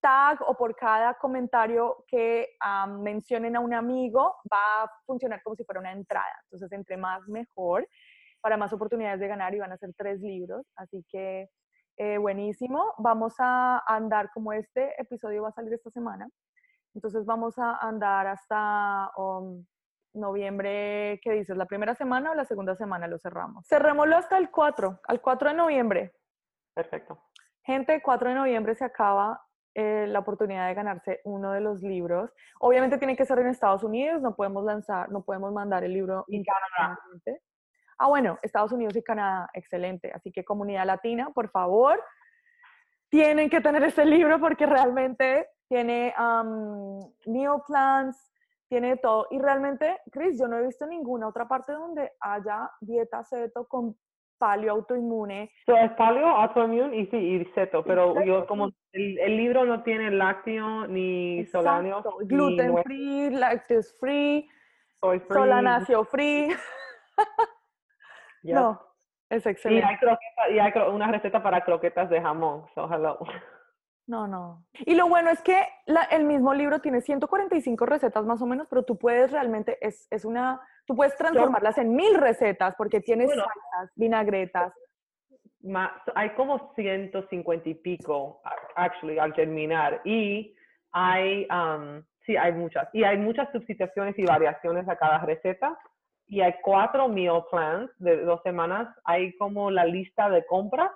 tag 0.00 0.40
o 0.46 0.54
por 0.54 0.74
cada 0.76 1.14
comentario 1.14 2.04
que 2.06 2.48
mencionen 3.00 3.56
a 3.56 3.60
un 3.60 3.74
amigo, 3.74 4.36
va 4.52 4.84
a 4.84 4.90
funcionar 5.06 5.42
como 5.42 5.56
si 5.56 5.64
fuera 5.64 5.80
una 5.80 5.92
entrada. 5.92 6.40
Entonces, 6.44 6.70
entre 6.72 6.96
más 6.96 7.26
mejor, 7.28 7.86
para 8.40 8.56
más 8.56 8.72
oportunidades 8.72 9.20
de 9.20 9.28
ganar 9.28 9.54
y 9.54 9.58
van 9.58 9.72
a 9.72 9.76
ser 9.76 9.92
tres 9.96 10.20
libros. 10.20 10.66
Así 10.76 11.04
que, 11.10 11.48
eh, 12.00 12.18
buenísimo. 12.18 12.94
Vamos 12.96 13.34
a 13.38 13.82
andar 13.86 14.30
como 14.32 14.52
este 14.52 15.00
episodio 15.00 15.42
va 15.42 15.48
a 15.50 15.52
salir 15.52 15.74
esta 15.74 15.90
semana. 15.90 16.28
Entonces, 16.94 17.26
vamos 17.26 17.58
a 17.58 17.76
andar 17.76 18.26
hasta... 18.26 19.10
Um, 19.16 19.64
noviembre, 20.12 21.20
¿qué 21.22 21.32
dices? 21.32 21.56
¿La 21.56 21.66
primera 21.66 21.94
semana 21.94 22.32
o 22.32 22.34
la 22.34 22.44
segunda 22.44 22.74
semana 22.74 23.06
lo 23.06 23.18
cerramos? 23.18 23.66
Cerrémoslo 23.68 24.16
hasta 24.16 24.38
el 24.38 24.50
4, 24.50 25.00
al 25.06 25.20
4 25.20 25.50
de 25.50 25.54
noviembre. 25.54 26.12
Perfecto. 26.74 27.22
Gente, 27.62 28.02
4 28.02 28.30
de 28.30 28.34
noviembre 28.34 28.74
se 28.74 28.84
acaba 28.84 29.40
eh, 29.74 30.06
la 30.08 30.18
oportunidad 30.18 30.66
de 30.68 30.74
ganarse 30.74 31.20
uno 31.24 31.52
de 31.52 31.60
los 31.60 31.80
libros. 31.82 32.32
Obviamente 32.58 32.98
tiene 32.98 33.16
que 33.16 33.24
ser 33.24 33.38
en 33.38 33.48
Estados 33.48 33.84
Unidos, 33.84 34.20
no 34.20 34.34
podemos 34.34 34.64
lanzar, 34.64 35.10
no 35.10 35.22
podemos 35.22 35.52
mandar 35.52 35.84
el 35.84 35.92
libro 35.92 36.24
en 36.28 36.42
Canadá. 36.44 36.98
Ah, 38.02 38.08
bueno, 38.08 38.38
Estados 38.40 38.72
Unidos 38.72 38.96
y 38.96 39.02
Canadá, 39.02 39.50
excelente. 39.52 40.10
Así 40.14 40.32
que 40.32 40.42
comunidad 40.42 40.86
latina, 40.86 41.28
por 41.34 41.50
favor, 41.50 42.02
tienen 43.10 43.50
que 43.50 43.60
tener 43.60 43.82
este 43.82 44.06
libro 44.06 44.40
porque 44.40 44.64
realmente 44.64 45.48
tiene 45.68 46.14
um, 46.18 47.12
plans, 47.66 48.32
tiene 48.70 48.96
todo. 48.96 49.26
Y 49.30 49.38
realmente, 49.38 49.98
Chris, 50.10 50.40
yo 50.40 50.48
no 50.48 50.56
he 50.56 50.64
visto 50.64 50.86
ninguna 50.86 51.28
otra 51.28 51.46
parte 51.46 51.72
donde 51.72 52.10
haya 52.20 52.70
dieta 52.80 53.22
ceto 53.22 53.68
con 53.68 53.94
palio 54.38 54.72
autoinmune. 54.72 55.52
So, 55.66 55.76
es 55.76 55.92
palio 55.92 56.26
autoinmune 56.26 56.96
y 56.96 57.06
sí, 57.08 57.18
y 57.18 57.44
ceto, 57.54 57.84
pero 57.84 58.24
yo 58.24 58.46
como 58.46 58.70
el, 58.92 59.36
libro 59.36 59.66
no 59.66 59.82
tiene 59.82 60.10
lácteo 60.10 60.86
ni 60.86 61.44
solanio. 61.48 62.02
Gluten 62.20 62.82
free, 62.82 63.28
lactose 63.28 63.92
free, 64.00 64.48
soy 65.02 65.20
free, 65.20 65.34
solanacio 65.36 66.04
free. 66.06 66.48
No, 68.42 68.80
es 69.28 69.46
excelente. 69.46 69.86
Y 70.50 70.58
hay, 70.58 70.72
una 70.92 71.10
receta 71.10 71.42
para 71.42 71.64
croquetas 71.64 72.10
de 72.10 72.20
jamón, 72.20 72.66
so 72.74 72.88
hello. 72.92 73.18
No, 74.06 74.26
no. 74.26 74.64
Y 74.72 74.96
lo 74.96 75.08
bueno 75.08 75.30
es 75.30 75.40
que 75.40 75.56
el 76.10 76.24
mismo 76.24 76.52
libro 76.52 76.80
tiene 76.80 77.00
145 77.00 77.86
recetas 77.86 78.24
más 78.24 78.42
o 78.42 78.46
menos, 78.46 78.66
pero 78.68 78.82
tú 78.82 78.98
puedes 78.98 79.30
realmente, 79.30 79.78
es, 79.80 80.08
es 80.10 80.24
una, 80.24 80.60
tú 80.84 80.96
puedes 80.96 81.16
transformarlas 81.16 81.78
en 81.78 81.94
mil 81.94 82.16
recetas 82.16 82.74
porque 82.76 83.00
tienes 83.00 83.30
salsas, 83.30 83.92
vinagretas. 83.94 84.72
hay 86.16 86.30
como 86.30 86.72
150 86.74 87.68
y 87.68 87.74
pico, 87.74 88.42
actually, 88.74 89.20
al 89.20 89.32
terminar. 89.32 90.00
Y 90.04 90.56
hay, 90.90 91.46
um, 91.48 92.02
sí, 92.26 92.36
hay 92.36 92.52
muchas. 92.52 92.88
Y 92.92 93.04
hay 93.04 93.16
muchas 93.16 93.48
sustituciones 93.52 94.18
y 94.18 94.24
variaciones 94.24 94.88
a 94.88 94.96
cada 94.96 95.18
receta. 95.20 95.78
Y 96.30 96.40
hay 96.40 96.54
cuatro 96.62 97.08
meal 97.08 97.44
plans 97.50 97.90
de 97.98 98.24
dos 98.24 98.40
semanas. 98.42 98.88
Hay 99.04 99.36
como 99.36 99.70
la 99.70 99.84
lista 99.84 100.30
de 100.30 100.46
compras 100.46 100.90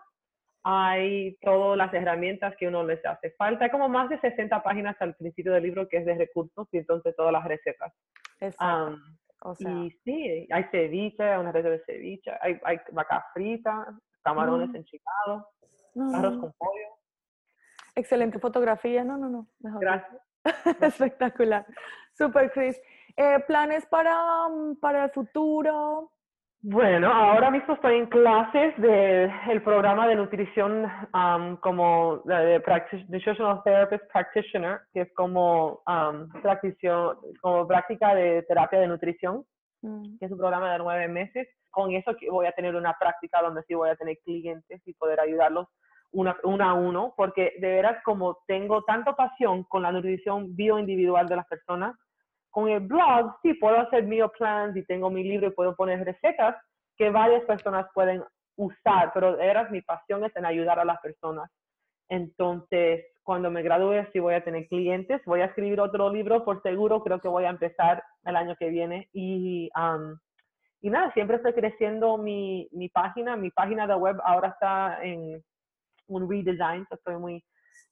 hay 0.67 1.37
todas 1.43 1.77
las 1.77 1.93
herramientas 1.93 2.55
que 2.59 2.67
uno 2.67 2.85
les 2.85 3.05
hace 3.05 3.31
falta. 3.33 3.67
Hay 3.67 3.71
como 3.71 3.89
más 3.89 4.09
de 4.09 4.19
60 4.19 4.63
páginas 4.63 4.97
al 4.99 5.15
principio 5.15 5.53
del 5.53 5.63
libro 5.63 5.87
que 5.89 5.99
es 5.99 6.07
de 6.07 6.15
recursos 6.15 6.67
y 6.73 6.79
entonces 6.79 7.15
todas 7.15 7.33
las 7.33 7.45
recetas. 7.45 7.93
Exacto. 8.41 8.99
y 9.59 9.91
sí, 10.05 10.49
hay 10.51 10.65
ceviche, 10.71 11.39
una 11.39 11.53
receta 11.53 11.71
de 11.71 11.85
ceviche, 11.85 12.33
hay, 12.41 12.59
hay 12.65 12.81
vaca 12.93 13.27
frita, 13.35 13.95
camarones 14.23 14.71
mm. 14.71 14.77
enchilados, 14.77 15.45
arroz 16.15 16.39
con 16.39 16.53
pollo. 16.55 16.89
Excelente 17.95 18.39
fotografía, 18.39 19.05
no, 19.05 19.19
no, 19.19 19.29
no. 19.29 19.47
Mejor 19.61 19.81
Gracias. 19.83 20.23
Espectacular. 20.81 21.67
Super, 22.15 22.51
Chris. 22.53 22.81
Eh, 23.17 23.39
¿Planes 23.47 23.87
para, 23.87 24.49
mm, 24.49 24.77
para 24.81 25.05
el 25.05 25.11
futuro? 25.11 26.11
Bueno, 26.67 27.13
ahora 27.13 27.51
mismo 27.51 27.75
estoy 27.75 27.97
en 27.97 28.07
clases 28.07 28.75
del 28.79 29.31
el 29.51 29.63
programa 29.63 30.09
de 30.09 30.15
nutrición 30.15 30.91
um, 31.13 31.57
como 31.57 32.23
de, 32.25 32.59
Nutritional 33.07 33.63
Therapist 33.63 34.05
Practitioner, 34.11 34.81
que 34.95 35.03
es 35.03 35.15
como, 35.15 35.83
um, 35.87 36.31
como 37.43 37.69
práctica 37.69 38.15
de 38.15 38.43
terapia 38.49 38.81
de 38.81 38.89
nutrición, 38.89 39.45
mm. 39.83 40.19
que 40.19 40.25
es 40.25 40.33
un 40.33 40.39
programa 40.39 40.73
de 40.73 40.79
nueve 40.79 41.07
meses. 41.07 41.47
Con 41.71 41.93
eso 41.93 42.17
voy 42.31 42.47
a 42.47 42.53
tener 42.53 42.75
una 42.75 42.95
práctica 42.99 43.43
donde 43.43 43.63
sí 43.65 43.75
voy 43.75 43.91
a 43.91 43.97
tener 43.97 44.17
clientes 44.25 44.81
y 44.87 44.95
poder 44.95 45.21
ayudarlos 45.21 45.69
una, 46.13 46.35
una 46.45 46.71
a 46.71 46.75
uno, 46.75 47.13
porque 47.15 47.53
de 47.61 47.69
veras 47.69 48.03
como 48.05 48.39
tengo 48.47 48.85
tanta 48.85 49.15
pasión 49.15 49.65
con 49.65 49.83
la 49.83 49.93
nutrición 49.93 50.57
bioindividual 50.57 51.29
de 51.29 51.37
las 51.37 51.47
personas, 51.47 51.95
con 52.55 52.69
el 52.69 52.79
blog 52.79 53.35
sí 53.43 53.55
puedo 53.55 53.77
hacer 53.81 54.05
meal 54.05 54.31
plans 54.31 54.77
y 54.77 54.85
tengo 54.85 55.11
mi 55.11 55.25
libro 55.25 55.49
y 55.49 55.51
puedo 55.51 55.75
poner 55.75 56.05
recetas 56.05 56.55
que 56.97 57.11
varias 57.11 57.43
personas 57.47 57.87
pueden 57.93 58.23
usar, 58.57 59.11
pero 59.13 59.41
eras 59.41 59.73
mi 59.73 59.83
pasión 59.83 60.25
es 60.25 60.35
en 60.37 60.47
ayudar 60.47 60.79
a 60.79 60.85
las 60.85 61.01
personas. 61.01 61.51
Entonces, 62.09 63.07
cuando 63.25 63.51
me 63.51 63.63
gradúe, 63.63 64.07
sí 64.13 64.21
voy 64.21 64.35
a 64.35 64.45
tener 64.45 64.69
clientes, 64.69 65.21
voy 65.27 65.41
a 65.41 65.47
escribir 65.47 65.81
otro 65.81 66.09
libro, 66.13 66.45
por 66.45 66.63
seguro, 66.63 67.03
creo 67.03 67.19
que 67.19 67.27
voy 67.27 67.43
a 67.43 67.51
empezar 67.51 68.05
el 68.25 68.37
año 68.37 68.55
que 68.55 68.69
viene. 68.69 69.09
Y, 69.13 69.69
y 70.81 70.91
nada, 70.91 71.13
siempre 71.13 71.39
estoy 71.39 71.55
creciendo 71.55 72.17
mi, 72.19 72.69
mi 72.71 72.89
página, 72.89 73.35
mi 73.35 73.51
página 73.51 73.89
de 73.89 73.97
web 73.97 74.21
ahora 74.23 74.51
está 74.51 75.03
en 75.03 75.43
un 76.07 76.31
redesign, 76.31 76.87
estoy 76.89 77.17
muy, 77.17 77.43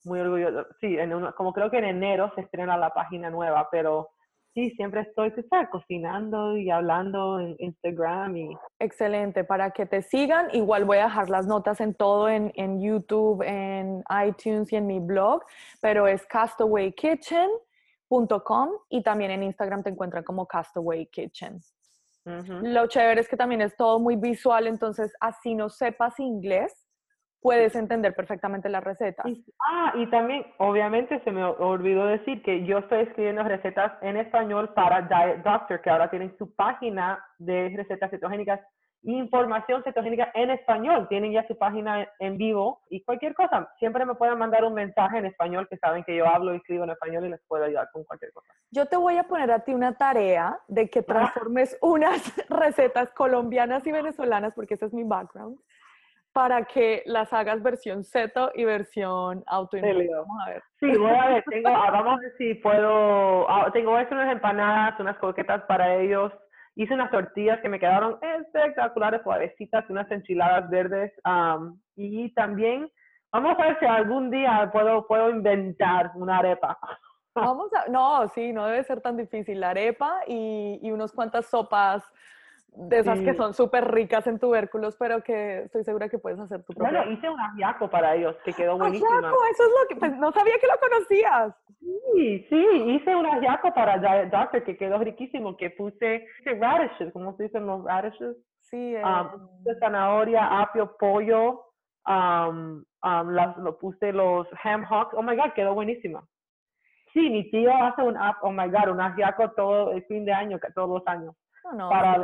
muy 0.05 0.21
orgulloso. 0.21 0.69
Sí, 0.81 0.97
en 0.97 1.33
como 1.33 1.53
creo 1.53 1.69
que 1.69 1.79
en 1.79 1.87
enero 1.87 2.31
se 2.37 2.43
estrena 2.43 2.77
la 2.77 2.91
página 2.91 3.29
nueva, 3.29 3.67
pero 3.69 4.11
sí, 4.55 4.71
siempre 4.71 5.03
estoy 5.03 5.33
cocinando 5.71 6.57
y 6.57 6.71
hablando 6.71 7.39
en 7.41 7.57
Instagram. 7.59 8.37
Y... 8.37 8.57
Excelente, 8.79 9.45
para 9.45 9.71
que 9.71 9.85
te 9.87 10.03
sigan, 10.03 10.49
igual 10.53 10.85
voy 10.85 10.99
a 10.99 11.05
dejar 11.05 11.31
las 11.31 11.47
notas 11.47 11.81
en 11.81 11.95
todo, 11.95 12.29
en, 12.29 12.53
en 12.55 12.81
YouTube, 12.81 13.43
en 13.43 14.05
iTunes 14.27 14.71
y 14.73 14.77
en 14.77 14.87
mi 14.87 15.01
blog, 15.01 15.43
pero 15.81 16.07
es 16.07 16.27
castawaykitchen.com 16.27 18.71
y 18.89 19.03
también 19.03 19.31
en 19.31 19.43
Instagram 19.43 19.83
te 19.83 19.91
encuentran 19.91 20.25
como 20.25 20.47
Castaway 20.47 21.07
Kitchen. 21.07 21.61
Lo 22.25 22.87
chévere 22.87 23.21
es 23.21 23.29
que 23.29 23.37
también 23.37 23.63
es 23.63 23.77
todo 23.77 23.99
muy 23.99 24.15
visual, 24.15 24.69
entonces 24.69 25.13
así 25.19 25.57
no 25.57 25.69
sepas 25.69 26.21
inglés, 26.21 26.87
puedes 27.43 27.75
entender 27.75 28.15
perfectamente 28.15 28.69
las 28.69 28.83
recetas. 28.85 29.27
ah, 29.59 29.93
y 29.97 30.07
también, 30.07 30.47
obviamente, 30.59 31.21
se 31.25 31.33
me 31.33 31.45
olvidó 31.45 32.07
decir 32.07 32.43
que 32.43 32.65
yo 32.65 32.79
estoy 32.79 33.01
escribiendo 33.01 33.43
recetas 33.43 33.93
en 34.01 34.17
español 34.17 34.73
para 34.75 35.03
Diet 35.03 35.43
Doctor, 35.43 35.83
que 35.83 35.91
ahora 35.91 36.09
tienen 36.09 36.35
su 36.39 36.55
página 36.55 37.23
de 37.39 37.75
recetas 37.77 38.11
cetogénicas 38.11 38.61
información 39.05 39.83
cetogénica 39.83 40.31
en 40.35 40.51
español. 40.51 41.07
Tienen 41.09 41.33
ya 41.33 41.47
su 41.47 41.57
página 41.57 42.09
en 42.19 42.37
vivo 42.37 42.81
y 42.89 43.03
cualquier 43.03 43.35
cosa. 43.35 43.69
Siempre 43.79 44.07
me 44.07 44.15
pueden 44.15 44.39
mandar 44.39 44.65
un 44.65 44.75
mensaje 44.75 45.19
en 45.19 45.27
español 45.27 45.67
que 45.69 45.77
saben 45.79 46.05
que 46.05 46.17
yo 46.17 46.27
hablo 46.27 46.55
y 46.55 46.59
escribo 46.59 46.85
en 46.85 46.91
español 46.91 47.27
y 47.27 47.31
les 47.31 47.41
puedo 47.47 47.65
ayudar 47.65 47.89
con 47.93 48.05
cualquier 48.05 48.33
cosa. 48.33 48.53
Yo 48.71 48.87
te 48.87 48.97
voy 48.97 49.17
a 49.17 49.25
poner 49.25 49.51
a 49.51 49.61
ti 49.61 49.75
una 49.75 49.95
tarea 49.97 50.59
de 50.69 50.89
que 50.89 51.03
transformes 51.03 51.77
unas 51.83 52.23
recetas 52.49 53.11
colombianas 53.11 53.87
y 53.87 53.93
venezolanas, 53.93 54.55
porque 54.55 54.75
ese 54.75 54.87
es 54.87 54.93
mi 54.93 55.05
background, 55.05 55.59
para 56.33 56.65
que 56.65 57.03
las 57.07 57.33
hagas 57.33 57.63
versión 57.63 58.05
seto 58.05 58.51
y 58.55 58.65
versión 58.65 59.45
autoinmune. 59.47 60.09
Vamos 60.09 60.39
a 60.47 60.51
ver. 60.51 60.63
Sí, 60.81 60.97
voy 60.97 61.11
a 61.11 61.27
ver, 61.27 61.45
tengo, 61.49 61.69
ah, 61.69 61.91
vamos 61.91 62.19
a 62.19 62.21
ver 62.21 62.33
si 62.39 62.55
puedo, 62.55 63.51
ah, 63.51 63.71
tengo 63.73 63.93
unas 63.93 64.33
empanadas, 64.33 64.99
unas 64.99 65.19
coquetas 65.19 65.63
para 65.65 65.97
ellos. 65.97 66.33
Hice 66.75 66.95
unas 66.95 67.11
tortillas 67.11 67.61
que 67.61 67.69
me 67.69 67.79
quedaron 67.79 68.19
espectaculares, 68.23 69.21
suavecitas, 69.23 69.89
unas 69.91 70.11
enchiladas 70.11 70.71
verdes. 70.71 71.13
y 71.97 72.33
también, 72.33 72.91
vamos 73.31 73.59
a 73.59 73.63
ver 73.65 73.79
si 73.79 73.85
algún 73.85 74.31
día 74.31 74.71
puedo, 74.73 75.07
puedo 75.07 75.29
inventar 75.29 76.13
una 76.15 76.39
arepa. 76.39 76.79
Vamos 77.35 77.73
a, 77.75 77.89
no, 77.91 78.27
sí, 78.29 78.53
no 78.53 78.67
debe 78.67 78.85
ser 78.85 79.03
tan 79.03 79.19
difícil. 79.19 79.61
La 79.61 79.71
arepa 79.71 80.21
y, 80.27 80.79
y 80.83 80.91
unas 80.93 81.13
cuantas 81.13 81.47
sopas 81.47 82.11
de 82.75 83.01
esas 83.01 83.21
que 83.21 83.35
son 83.35 83.53
súper 83.53 83.91
ricas 83.93 84.27
en 84.27 84.39
tubérculos, 84.39 84.97
pero 84.97 85.23
que 85.23 85.65
estoy 85.65 85.85
segura 85.85 86.09
que 86.09 86.19
puedes 86.19 86.39
hacer 86.39 86.63
tu 86.65 86.73
propio. 86.73 86.91
Bueno, 86.91 87.13
hice 87.13 87.29
un 87.29 87.39
ajiaco 87.39 87.89
para 87.91 88.15
ellos, 88.15 88.35
que 88.45 88.53
quedó 88.53 88.79
buenísimo. 88.79 89.11
Ajiaco, 89.11 89.37
eso 89.51 89.63
es 89.65 89.69
lo 89.69 89.89
que, 89.89 89.97
pues, 89.97 90.17
no 90.17 90.33
sabía 90.33 90.55
que 90.59 90.67
lo 90.67 90.79
conocías. 90.81 91.55
Sí, 91.81 92.47
sí, 92.49 92.67
hice 92.87 93.15
un 93.15 93.27
ajiaco 93.27 93.75
para 93.75 93.99
Doctor 94.27 94.65
que 94.65 94.77
quedó 94.77 94.99
riquísimo, 94.99 95.57
que 95.57 95.71
puse, 95.71 96.27
radishes, 96.45 97.13
¿cómo 97.13 97.37
se 97.37 97.45
dicen 97.45 97.67
los 97.67 97.85
radishes? 97.85 98.37
Sí, 98.61 98.95
eh, 98.95 99.03
de 99.61 99.79
zanahoria, 99.79 100.61
apio, 100.63 100.97
pollo, 100.99 101.65
um, 102.07 102.83
las, 103.03 103.57
lo 103.59 103.79
puse 103.79 104.13
los 104.13 104.47
ham 104.65 104.87
hocks, 104.89 105.15
oh 105.15 105.23
my 105.23 105.37
god, 105.37 105.53
quedó 105.55 105.75
buenísima. 105.75 106.25
Sí, 107.13 107.29
mi 107.29 107.51
tío 107.51 107.71
hace 107.75 108.01
un, 108.01 108.17
oh 108.17 108.51
my 108.51 108.69
god, 108.69 108.89
un 108.89 109.01
ajiaco 109.01 109.51
todo 109.51 109.93
el 109.93 110.03
fin 110.05 110.25
de 110.25 110.33
año, 110.33 110.59
todos 110.75 110.89
los 110.89 111.07
años 111.07 111.35
para, 111.63 112.17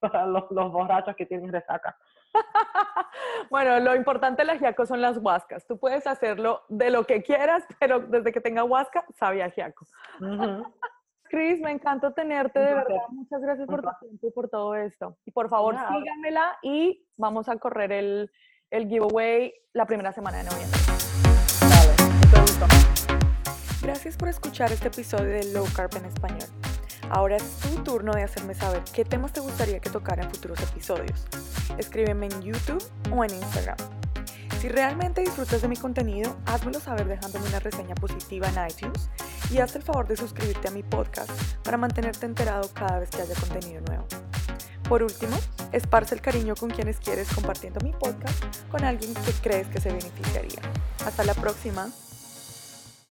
para, 0.00 0.26
los, 0.26 0.72
borrachos 0.72 1.16
que 1.16 1.26
tienen 1.26 1.52
resaca. 1.52 1.96
bueno, 3.50 3.78
lo 3.80 3.94
importante 3.94 4.42
del 4.42 4.50
ajiaco 4.50 4.86
son 4.86 5.00
las 5.00 5.18
huascas. 5.18 5.66
Tú 5.66 5.78
puedes 5.78 6.06
hacerlo 6.06 6.62
de 6.68 6.90
lo 6.90 7.04
que 7.04 7.22
quieras, 7.22 7.64
pero 7.80 8.00
desde 8.00 8.32
que 8.32 8.40
tenga 8.40 8.64
huasca, 8.64 9.04
sabe 9.14 9.42
ajiaco. 9.42 9.86
Cris, 11.24 11.60
me 11.60 11.72
encanta 11.72 12.12
tenerte, 12.12 12.60
de 12.60 12.74
verdad. 12.74 13.02
Muchas 13.08 13.40
gracias 13.40 13.66
por 13.66 13.82
tu 13.82 13.90
tiempo 14.00 14.26
y 14.28 14.30
por 14.30 14.48
todo 14.48 14.74
esto. 14.74 15.16
Y 15.24 15.32
por 15.32 15.48
favor, 15.48 15.74
síganmela 15.74 16.58
y 16.62 17.04
vamos 17.16 17.48
a 17.48 17.56
correr 17.56 17.90
el, 17.92 18.30
el 18.70 18.88
giveaway 18.88 19.52
la 19.72 19.86
primera 19.86 20.12
semana 20.12 20.38
de 20.38 20.44
noviembre. 20.44 20.78
Gracias 23.82 24.16
por 24.16 24.28
escuchar 24.28 24.72
este 24.72 24.88
episodio 24.88 25.26
de 25.26 25.52
Low 25.52 25.66
Carb 25.76 25.94
en 25.96 26.06
español. 26.06 26.48
Ahora 27.10 27.36
es 27.36 27.44
tu 27.58 27.82
turno 27.82 28.12
de 28.12 28.22
hacerme 28.22 28.54
saber 28.54 28.82
qué 28.92 29.04
temas 29.04 29.32
te 29.32 29.40
gustaría 29.40 29.80
que 29.80 29.90
tocara 29.90 30.22
en 30.22 30.30
futuros 30.30 30.60
episodios. 30.60 31.26
Escríbeme 31.78 32.26
en 32.26 32.42
YouTube 32.42 32.82
o 33.12 33.24
en 33.24 33.34
Instagram. 33.34 33.76
Si 34.60 34.68
realmente 34.68 35.20
disfrutas 35.20 35.60
de 35.60 35.68
mi 35.68 35.76
contenido, 35.76 36.36
házmelo 36.46 36.80
saber 36.80 37.06
dejándome 37.06 37.46
una 37.48 37.60
reseña 37.60 37.94
positiva 37.94 38.48
en 38.48 38.70
iTunes 38.70 39.10
y 39.50 39.58
haz 39.58 39.76
el 39.76 39.82
favor 39.82 40.06
de 40.06 40.16
suscribirte 40.16 40.68
a 40.68 40.70
mi 40.70 40.82
podcast 40.82 41.30
para 41.62 41.76
mantenerte 41.76 42.24
enterado 42.24 42.70
cada 42.72 42.98
vez 42.98 43.10
que 43.10 43.20
haya 43.20 43.34
contenido 43.34 43.82
nuevo. 43.82 44.06
Por 44.88 45.02
último, 45.02 45.36
esparce 45.72 46.14
el 46.14 46.20
cariño 46.20 46.54
con 46.54 46.70
quienes 46.70 46.98
quieres 46.98 47.28
compartiendo 47.34 47.80
mi 47.80 47.92
podcast 47.92 48.42
con 48.70 48.84
alguien 48.84 49.12
que 49.14 49.32
crees 49.42 49.66
que 49.68 49.80
se 49.80 49.88
beneficiaría. 49.88 50.60
Hasta 51.04 51.24
la 51.24 51.34
próxima. 51.34 51.88